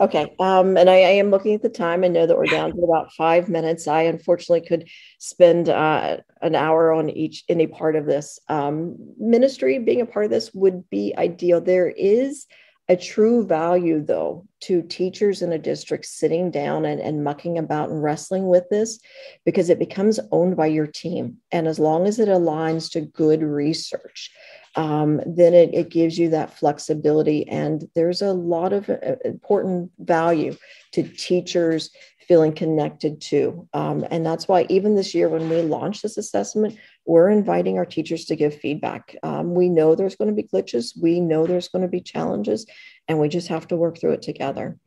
[0.00, 0.34] Okay.
[0.38, 2.04] Um, and I, I, am looking at the time.
[2.04, 3.88] I know that we're down to about five minutes.
[3.88, 4.88] I unfortunately could
[5.18, 8.38] spend uh, an hour on each any part of this.
[8.48, 11.60] Um, ministry being a part of this would be ideal.
[11.60, 12.46] There is
[12.88, 17.90] a true value, though, to teachers in a district sitting down and, and mucking about
[17.90, 18.98] and wrestling with this
[19.44, 21.36] because it becomes owned by your team.
[21.52, 24.30] And as long as it aligns to good research,
[24.74, 27.46] um, then it, it, gives you that flexibility.
[27.48, 30.56] And there's a lot of uh, important value
[30.92, 31.90] to teachers
[32.28, 33.66] feeling connected to.
[33.72, 37.86] Um, and that's why, even this year, when we launched this assessment, we're inviting our
[37.86, 39.16] teachers to give feedback.
[39.22, 42.66] Um, we know there's going to be glitches, we know there's going to be challenges,
[43.08, 44.78] and we just have to work through it together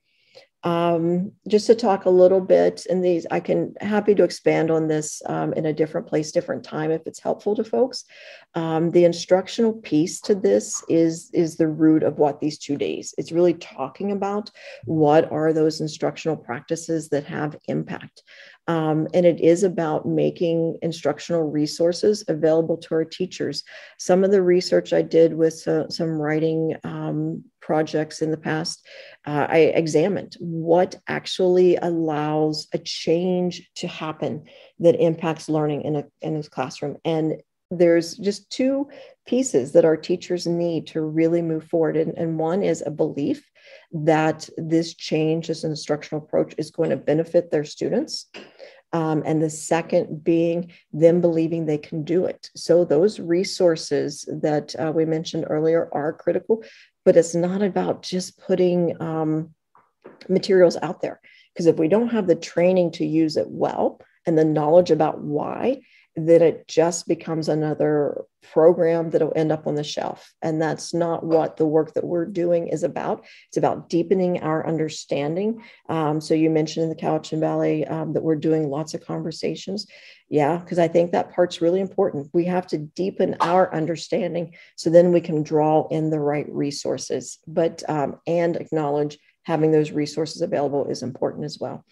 [0.64, 4.88] um, just to talk a little bit and these i can happy to expand on
[4.88, 8.06] this um, in a different place different time if it's helpful to folks.
[8.54, 13.14] Um, the instructional piece to this is is the root of what these two days.
[13.18, 14.52] It's really talking about
[14.86, 18.24] what are those instructional practices that have impact
[18.72, 23.66] um, and it is about making instructional resources available to our teachers.
[24.00, 25.56] Some of the research I did with
[25.90, 28.88] some writing um, projects in the past,
[29.28, 34.46] uh, I examined what actually allows a change to happen
[34.80, 36.96] that impacts learning in a, in a classroom.
[37.04, 37.42] And
[37.72, 38.88] there's just two
[39.26, 41.98] pieces that our teachers need to really move forward.
[41.98, 43.51] And, and one is a belief
[43.92, 48.28] that this change, this instructional approach is going to benefit their students.
[48.94, 52.50] Um, and the second being them believing they can do it.
[52.58, 56.62] So, those resources that uh, we mentioned earlier are critical,
[57.06, 59.54] but it's not about just putting um,
[60.28, 61.22] materials out there.
[61.54, 65.22] Because if we don't have the training to use it well and the knowledge about
[65.22, 65.82] why,
[66.16, 70.34] then it just becomes another program that'll end up on the shelf.
[70.42, 73.26] And that's not what the work that we're doing is about.
[73.48, 75.64] It's about deepening our understanding.
[75.88, 79.88] Um, so you mentioned in the Cowichan Valley um, that we're doing lots of conversations.
[80.28, 82.30] Yeah, because I think that part's really important.
[82.34, 87.40] We have to deepen our understanding so then we can draw in the right resources,
[87.48, 91.84] but um, and acknowledge having those resources available is important as well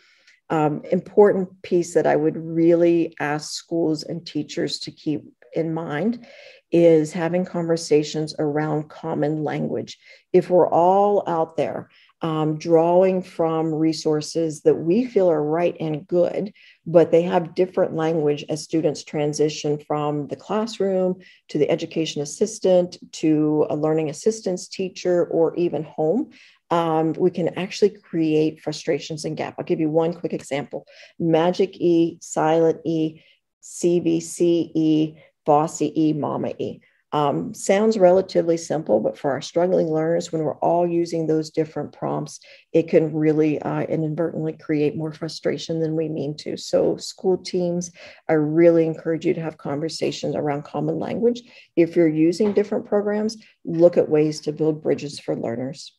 [0.49, 5.23] um, important piece that I would really ask schools and teachers to keep
[5.53, 6.25] in mind
[6.71, 9.97] is having conversations around common language.
[10.33, 11.89] If we're all out there
[12.21, 16.53] um, drawing from resources that we feel are right and good,
[16.85, 21.15] but they have different language as students transition from the classroom
[21.47, 26.29] to the education assistant to a learning assistance teacher or even home
[26.71, 29.55] um, we can actually create frustrations and gap.
[29.57, 30.85] I'll give you one quick example
[31.19, 33.21] Magic E, Silent E,
[33.63, 35.15] CVC E,
[35.45, 36.81] Bossy E, Mama E.
[37.11, 41.91] Um, sounds relatively simple, but for our struggling learners, when we're all using those different
[41.91, 42.39] prompts,
[42.71, 46.55] it can really uh, inadvertently create more frustration than we mean to.
[46.55, 47.91] So, school teams,
[48.27, 51.41] I really encourage you to have conversations around common language.
[51.75, 55.98] If you're using different programs, look at ways to build bridges for learners.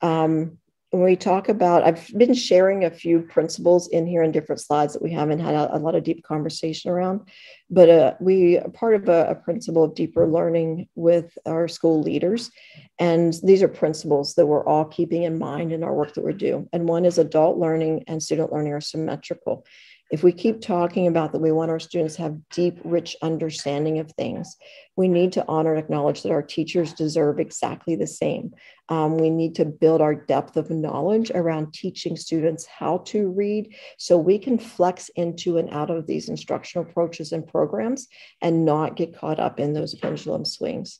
[0.00, 0.58] Um,
[0.90, 4.94] when we talk about, I've been sharing a few principles in here in different slides
[4.94, 7.28] that we haven't had a, a lot of deep conversation around,
[7.68, 12.00] but uh, we are part of a, a, principle of deeper learning with our school
[12.00, 12.50] leaders.
[12.98, 16.32] And these are principles that we're all keeping in mind in our work that we
[16.32, 16.66] do.
[16.72, 19.66] And one is adult learning and student learning are symmetrical
[20.10, 23.98] if we keep talking about that we want our students to have deep rich understanding
[23.98, 24.56] of things
[24.98, 28.52] we need to honor and acknowledge that our teachers deserve exactly the same.
[28.88, 33.76] Um, we need to build our depth of knowledge around teaching students how to read
[33.96, 38.08] so we can flex into and out of these instructional approaches and programs
[38.42, 40.98] and not get caught up in those pendulum swings.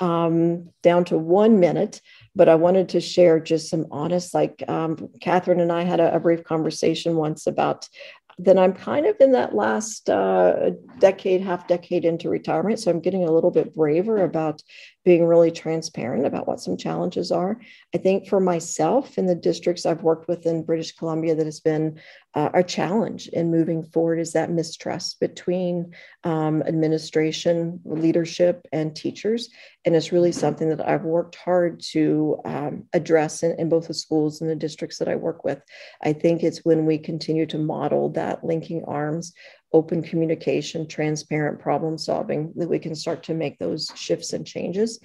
[0.00, 2.00] Um, down to one minute,
[2.34, 6.14] but I wanted to share just some honest, like um, Catherine and I had a,
[6.14, 7.88] a, brief conversation once about
[8.38, 12.78] then I'm kind of in that last uh, decade, half decade into retirement.
[12.78, 14.62] So I'm getting a little bit braver about
[15.04, 17.60] being really transparent about what some challenges are.
[17.94, 21.60] I think for myself in the districts I've worked with in British Columbia, that has
[21.60, 22.00] been
[22.34, 25.94] uh, a challenge in moving forward is that mistrust between
[26.24, 29.48] um, administration, leadership, and teachers.
[29.84, 33.94] And it's really something that I've worked hard to um, address in, in both the
[33.94, 35.62] schools and the districts that I work with.
[36.02, 39.32] I think it's when we continue to model that linking arms
[39.72, 44.98] open communication, transparent problem solving, that we can start to make those shifts and changes.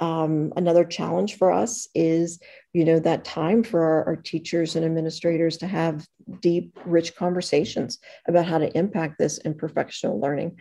[0.00, 2.40] Um, another challenge for us is,
[2.72, 6.06] you know, that time for our, our, teachers and administrators to have
[6.40, 10.56] deep, rich conversations about how to impact this in professional learning.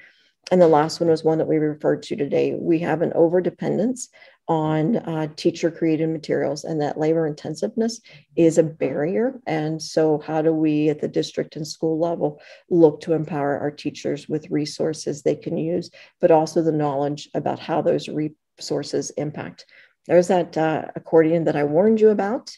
[0.49, 2.55] And the last one was one that we referred to today.
[2.57, 4.07] We have an overdependence
[4.47, 8.01] on uh, teacher created materials and that labor intensiveness
[8.35, 9.39] is a barrier.
[9.47, 13.71] And so how do we at the district and school level look to empower our
[13.71, 15.89] teachers with resources they can use
[16.19, 19.65] but also the knowledge about how those resources impact?
[20.07, 22.57] There's that uh, accordion that i warned you about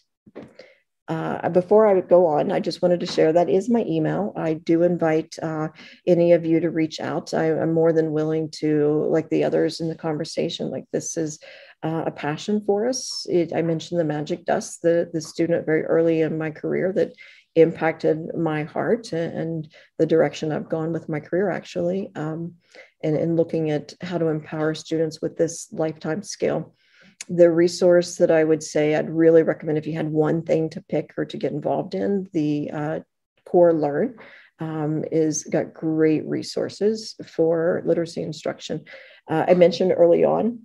[1.08, 4.32] uh, before I go on, I just wanted to share that is my email.
[4.38, 5.68] I do invite uh,
[6.08, 7.34] any of you to reach out.
[7.34, 11.40] I, am more than willing to, like the others in the conversation, like this is
[11.84, 13.28] uh, a passion for us.
[13.30, 17.14] It, I mentioned the magic dust, the, the student very early in my career that
[17.56, 19.68] impacted my heart and
[20.00, 22.54] the direction I've gone with my career, actually, um,
[23.04, 26.74] and, and looking at how to empower students with this lifetime skill.
[27.30, 30.82] The resource that I would say I'd really recommend if you had one thing to
[30.82, 33.00] pick or to get involved in, the uh,
[33.46, 34.18] Core Learn
[34.60, 38.86] um, is got great resources for literacy instruction.
[39.30, 40.60] Uh, I mentioned early on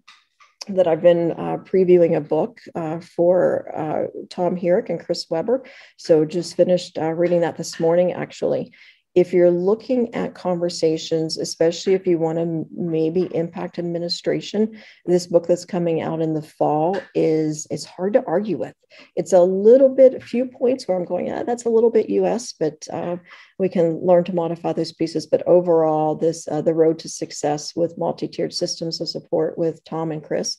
[0.68, 5.64] that I've been uh, previewing a book uh, for uh, Tom Hierck and Chris Weber.
[5.96, 8.72] So just finished uh, reading that this morning, actually
[9.14, 15.46] if you're looking at conversations, especially if you want to maybe impact administration, this book
[15.46, 18.74] that's coming out in the fall is it's hard to argue with.
[19.16, 22.10] It's a little bit, a few points where I'm going, ah, that's a little bit
[22.10, 23.16] US, but uh,
[23.58, 25.26] we can learn to modify those pieces.
[25.26, 30.12] But overall, this uh, the road to success with multi-tiered systems of support with Tom
[30.12, 30.56] and Chris.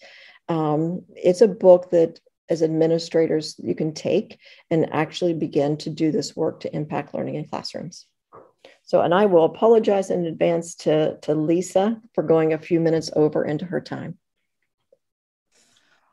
[0.47, 2.20] Um, it's a book that
[2.50, 4.39] as administrators you can take
[4.72, 8.08] and actually begin to do this work to impact learning in classrooms.
[8.90, 13.12] So, and I will apologize in advance to, to Lisa for going a few minutes
[13.16, 14.18] over into her time.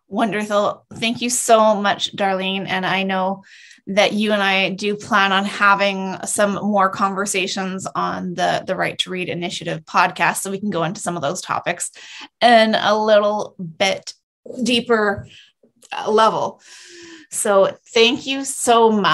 [0.09, 0.85] Wonderful.
[0.93, 2.67] Thank you so much, Darlene.
[2.69, 3.45] And I know
[3.87, 8.99] that you and I do plan on having some more conversations on the, the Right
[8.99, 11.91] to Read Initiative podcast so we can go into some of those topics
[12.43, 14.13] in a little bit
[14.63, 15.27] deeper
[16.07, 16.61] level.
[17.31, 19.07] So thank you so much.